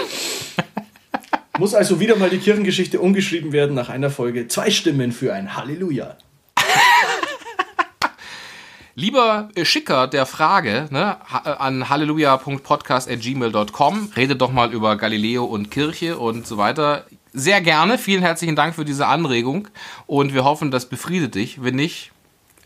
Muss 1.58 1.74
also 1.74 1.98
wieder 2.00 2.16
mal 2.16 2.30
die 2.30 2.38
Kirchengeschichte 2.38 3.00
umgeschrieben 3.00 3.52
werden 3.52 3.74
nach 3.74 3.88
einer 3.88 4.10
Folge. 4.10 4.46
Zwei 4.48 4.70
Stimmen 4.70 5.12
für 5.12 5.32
ein 5.32 5.56
Halleluja. 5.56 6.18
Lieber 8.94 9.48
Schicker 9.62 10.06
der 10.06 10.26
Frage 10.26 10.88
ne, 10.90 11.16
an 11.30 11.88
halleluja.podcast.gmail.com, 11.88 14.12
redet 14.16 14.40
doch 14.40 14.52
mal 14.52 14.72
über 14.72 14.96
Galileo 14.96 15.44
und 15.44 15.70
Kirche 15.70 16.18
und 16.18 16.46
so 16.46 16.58
weiter. 16.58 17.06
Sehr 17.32 17.60
gerne. 17.60 17.98
Vielen 17.98 18.22
herzlichen 18.22 18.54
Dank 18.56 18.74
für 18.74 18.86
diese 18.86 19.06
Anregung 19.06 19.68
und 20.06 20.34
wir 20.34 20.44
hoffen, 20.44 20.70
das 20.70 20.88
befriedet 20.88 21.34
dich. 21.34 21.62
Wenn 21.62 21.76
nicht, 21.76 22.12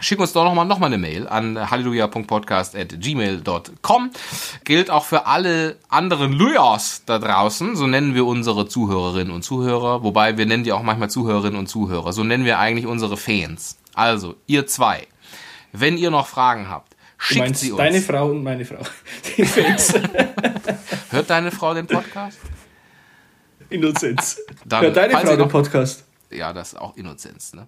Schick 0.01 0.19
uns 0.19 0.33
doch 0.33 0.45
nochmal 0.45 0.65
noch 0.65 0.79
mal 0.79 0.87
eine 0.87 0.97
Mail 0.99 1.29
an 1.29 1.71
halleluja.podcast.gmail.com. 1.71 4.11
Gilt 4.65 4.91
auch 4.91 5.05
für 5.05 5.27
alle 5.27 5.77
anderen 5.89 6.33
Luyas 6.33 7.03
da 7.05 7.19
draußen. 7.19 7.77
So 7.77 7.87
nennen 7.87 8.15
wir 8.15 8.25
unsere 8.27 8.67
Zuhörerinnen 8.67 9.31
und 9.33 9.43
Zuhörer. 9.43 10.03
Wobei 10.03 10.39
wir 10.39 10.47
nennen 10.47 10.65
die 10.65 10.73
auch 10.73 10.83
manchmal 10.83 11.11
Zuhörerinnen 11.11 11.59
und 11.59 11.67
Zuhörer. 11.69 12.15
So 12.15 12.25
nennen 12.25 12.47
wir 12.47 12.59
eigentlich 12.59 12.87
unsere 12.87 13.19
Fans. 13.19 13.77
Also, 13.95 14.37
ihr 14.47 14.67
zwei. 14.67 15.07
Wenn 15.73 15.99
ihr 15.99 16.11
noch 16.11 16.27
Fragen 16.27 16.69
habt, 16.71 16.97
schickt 17.19 17.57
sie 17.57 17.73
uns. 17.73 17.79
Deine 17.79 18.01
Frau 18.01 18.31
und 18.31 18.43
meine 18.43 18.65
Frau. 18.65 18.79
Die 19.37 19.45
Fans. 19.45 19.93
Hört 21.11 21.29
deine 21.29 21.51
Frau 21.51 21.75
den 21.75 21.87
Podcast? 21.87 22.39
Innozenz. 23.69 24.39
Dann, 24.65 24.81
Hört 24.83 24.97
deine 24.97 25.19
Frau 25.19 25.37
den 25.37 25.49
Podcast? 25.49 26.05
ja, 26.31 26.53
das 26.53 26.73
ist 26.73 26.79
auch 26.79 26.97
Innozenz, 26.97 27.53
ne? 27.53 27.67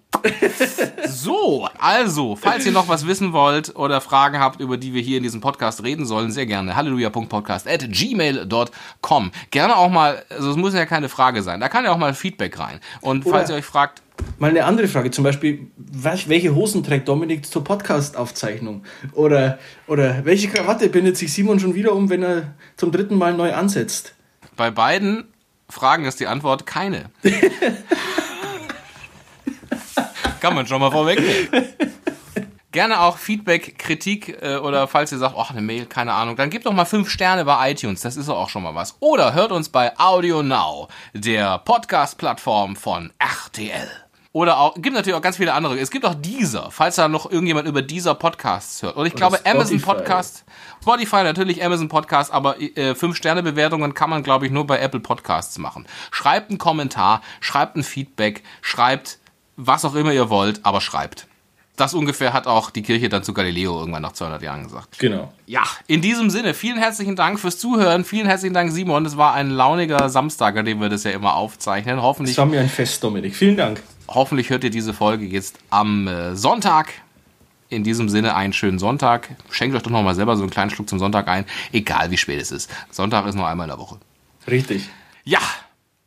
So, 1.07 1.67
also, 1.79 2.35
falls 2.35 2.65
ihr 2.65 2.71
noch 2.71 2.87
was 2.87 3.07
wissen 3.07 3.33
wollt 3.33 3.75
oder 3.75 4.01
Fragen 4.01 4.39
habt, 4.39 4.59
über 4.59 4.77
die 4.77 4.93
wir 4.93 5.01
hier 5.01 5.17
in 5.17 5.23
diesem 5.23 5.41
Podcast 5.41 5.83
reden 5.83 6.05
sollen, 6.05 6.31
sehr 6.31 6.45
gerne. 6.45 6.75
Halleluja.podcast 6.75 7.67
at 7.67 7.89
gmail.com. 7.89 9.31
Gerne 9.51 9.75
auch 9.75 9.89
mal, 9.89 10.23
also 10.29 10.51
es 10.51 10.57
muss 10.57 10.73
ja 10.73 10.85
keine 10.85 11.09
Frage 11.09 11.43
sein, 11.43 11.59
da 11.59 11.69
kann 11.69 11.85
ja 11.85 11.91
auch 11.91 11.97
mal 11.97 12.13
Feedback 12.13 12.57
rein. 12.59 12.79
Und 13.01 13.23
falls 13.23 13.49
oder 13.49 13.55
ihr 13.55 13.59
euch 13.59 13.65
fragt, 13.65 14.01
Mal 14.37 14.51
eine 14.51 14.65
andere 14.65 14.87
Frage, 14.87 15.11
zum 15.11 15.23
Beispiel, 15.23 15.67
welche 15.75 16.53
Hosen 16.53 16.83
trägt 16.83 17.07
Dominik 17.07 17.45
zur 17.45 17.63
Podcast-Aufzeichnung? 17.63 18.83
Oder, 19.13 19.57
oder 19.87 20.23
welche 20.23 20.47
Krawatte 20.49 20.87
bindet 20.89 21.17
sich 21.17 21.33
Simon 21.33 21.59
schon 21.59 21.75
wieder 21.75 21.93
um, 21.93 22.09
wenn 22.09 22.23
er 22.23 22.53
zum 22.77 22.91
dritten 22.91 23.17
Mal 23.17 23.33
neu 23.33 23.53
ansetzt? 23.53 24.13
Bei 24.55 24.69
beiden 24.69 25.25
Fragen 25.67 26.05
ist 26.05 26.19
die 26.19 26.27
Antwort 26.27 26.65
keine. 26.65 27.09
Kann 30.43 30.55
man 30.55 30.67
schon 30.67 30.81
mal 30.81 30.91
vorwegnehmen. 30.91 31.47
Gerne 32.73 32.99
auch 32.99 33.17
Feedback, 33.17 33.79
Kritik 33.79 34.41
äh, 34.41 34.57
oder 34.57 34.89
falls 34.89 35.13
ihr 35.13 35.17
sagt, 35.17 35.35
ach, 35.37 35.51
eine 35.51 35.61
Mail, 35.61 35.85
keine 35.85 36.11
Ahnung, 36.11 36.35
dann 36.35 36.49
gebt 36.49 36.65
doch 36.65 36.73
mal 36.73 36.83
fünf 36.83 37.09
Sterne 37.09 37.45
bei 37.45 37.71
iTunes, 37.71 38.01
das 38.01 38.17
ist 38.17 38.27
auch 38.27 38.49
schon 38.49 38.61
mal 38.63 38.75
was. 38.75 38.97
Oder 38.99 39.33
hört 39.33 39.53
uns 39.53 39.69
bei 39.69 39.97
Audio 39.97 40.43
Now, 40.43 40.89
der 41.13 41.59
Podcast-Plattform 41.59 42.75
von 42.75 43.13
RTL. 43.19 43.87
Oder 44.33 44.57
auch, 44.57 44.73
gibt 44.75 44.93
natürlich 44.93 45.15
auch 45.15 45.21
ganz 45.21 45.37
viele 45.37 45.53
andere. 45.53 45.79
Es 45.79 45.91
gibt 45.91 46.05
auch 46.05 46.15
dieser, 46.15 46.71
falls 46.71 46.97
da 46.97 47.07
noch 47.07 47.31
irgendjemand 47.31 47.65
über 47.65 47.81
dieser 47.81 48.13
Podcasts 48.13 48.83
hört. 48.83 48.97
Und 48.97 49.05
ich 49.05 49.15
glaube, 49.15 49.37
Spotify. 49.37 49.55
Amazon 49.55 49.81
Podcast, 49.81 50.43
Spotify 50.81 51.23
natürlich, 51.23 51.63
Amazon 51.63 51.87
Podcast, 51.87 52.33
aber 52.33 52.59
äh, 52.59 52.95
fünf 52.95 53.15
Sterne 53.15 53.43
Bewertungen 53.43 53.93
kann 53.93 54.09
man, 54.09 54.23
glaube 54.23 54.45
ich, 54.45 54.51
nur 54.51 54.67
bei 54.67 54.79
Apple 54.79 54.99
Podcasts 54.99 55.57
machen. 55.57 55.87
Schreibt 56.11 56.49
einen 56.49 56.57
Kommentar, 56.57 57.21
schreibt 57.39 57.77
ein 57.77 57.83
Feedback, 57.83 58.43
schreibt 58.61 59.19
was 59.55 59.85
auch 59.85 59.95
immer 59.95 60.11
ihr 60.11 60.29
wollt, 60.29 60.61
aber 60.63 60.81
schreibt. 60.81 61.27
Das 61.75 61.95
ungefähr 61.95 62.33
hat 62.33 62.45
auch 62.45 62.69
die 62.69 62.83
Kirche 62.83 63.09
dann 63.09 63.23
zu 63.23 63.33
Galileo 63.33 63.79
irgendwann 63.79 64.03
nach 64.03 64.11
200 64.11 64.43
Jahren 64.43 64.63
gesagt. 64.63 64.99
Genau. 64.99 65.33
Ja, 65.47 65.63
in 65.87 66.01
diesem 66.01 66.29
Sinne, 66.29 66.53
vielen 66.53 66.77
herzlichen 66.77 67.15
Dank 67.15 67.39
fürs 67.39 67.57
Zuhören. 67.57 68.05
Vielen 68.05 68.27
herzlichen 68.27 68.53
Dank, 68.53 68.71
Simon. 68.71 69.07
Es 69.07 69.17
war 69.17 69.33
ein 69.33 69.49
launiger 69.49 70.07
Samstag, 70.09 70.55
an 70.55 70.65
dem 70.65 70.81
wir 70.81 70.89
das 70.89 71.03
ja 71.03 71.11
immer 71.11 71.35
aufzeichnen. 71.35 71.99
Hoffentlich. 71.99 72.33
Es 72.33 72.37
war 72.37 72.45
mir 72.45 72.59
ein 72.61 72.69
Fest, 72.69 73.03
Dominik. 73.03 73.35
Vielen 73.35 73.57
Dank. 73.57 73.81
Hoffentlich 74.07 74.51
hört 74.51 74.63
ihr 74.63 74.69
diese 74.69 74.93
Folge 74.93 75.25
jetzt 75.25 75.57
am 75.71 76.07
äh, 76.07 76.35
Sonntag. 76.35 76.93
In 77.69 77.83
diesem 77.83 78.07
Sinne 78.07 78.35
einen 78.35 78.53
schönen 78.53 78.77
Sonntag. 78.77 79.29
Schenkt 79.49 79.75
euch 79.75 79.81
doch 79.81 79.89
noch 79.89 80.03
mal 80.03 80.13
selber 80.13 80.35
so 80.35 80.43
einen 80.43 80.51
kleinen 80.51 80.69
Schluck 80.69 80.87
zum 80.87 80.99
Sonntag 80.99 81.27
ein. 81.27 81.45
Egal 81.71 82.11
wie 82.11 82.17
spät 82.17 82.39
es 82.39 82.51
ist. 82.51 82.69
Sonntag 82.91 83.25
ist 83.25 83.33
nur 83.33 83.47
einmal 83.47 83.65
in 83.65 83.71
der 83.71 83.79
Woche. 83.79 83.97
Richtig. 84.47 84.89
Ja, 85.23 85.39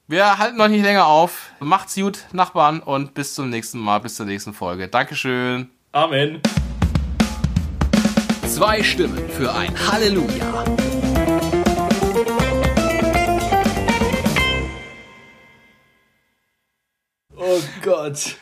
wir 0.08 0.38
halten 0.38 0.56
noch 0.56 0.68
nicht 0.68 0.82
länger 0.82 1.06
auf. 1.06 1.50
Macht's 1.60 1.94
gut, 1.94 2.26
Nachbarn, 2.32 2.80
und 2.80 3.14
bis 3.14 3.34
zum 3.34 3.50
nächsten 3.50 3.78
Mal, 3.78 3.98
bis 3.98 4.14
zur 4.14 4.26
nächsten 4.26 4.52
Folge. 4.52 4.88
Dankeschön. 4.88 5.70
Amen. 5.92 6.40
Zwei 8.46 8.82
Stimmen 8.82 9.28
für 9.30 9.52
ein 9.52 9.74
Halleluja. 9.90 10.64
Oh 17.36 17.60
Gott. 17.82 18.36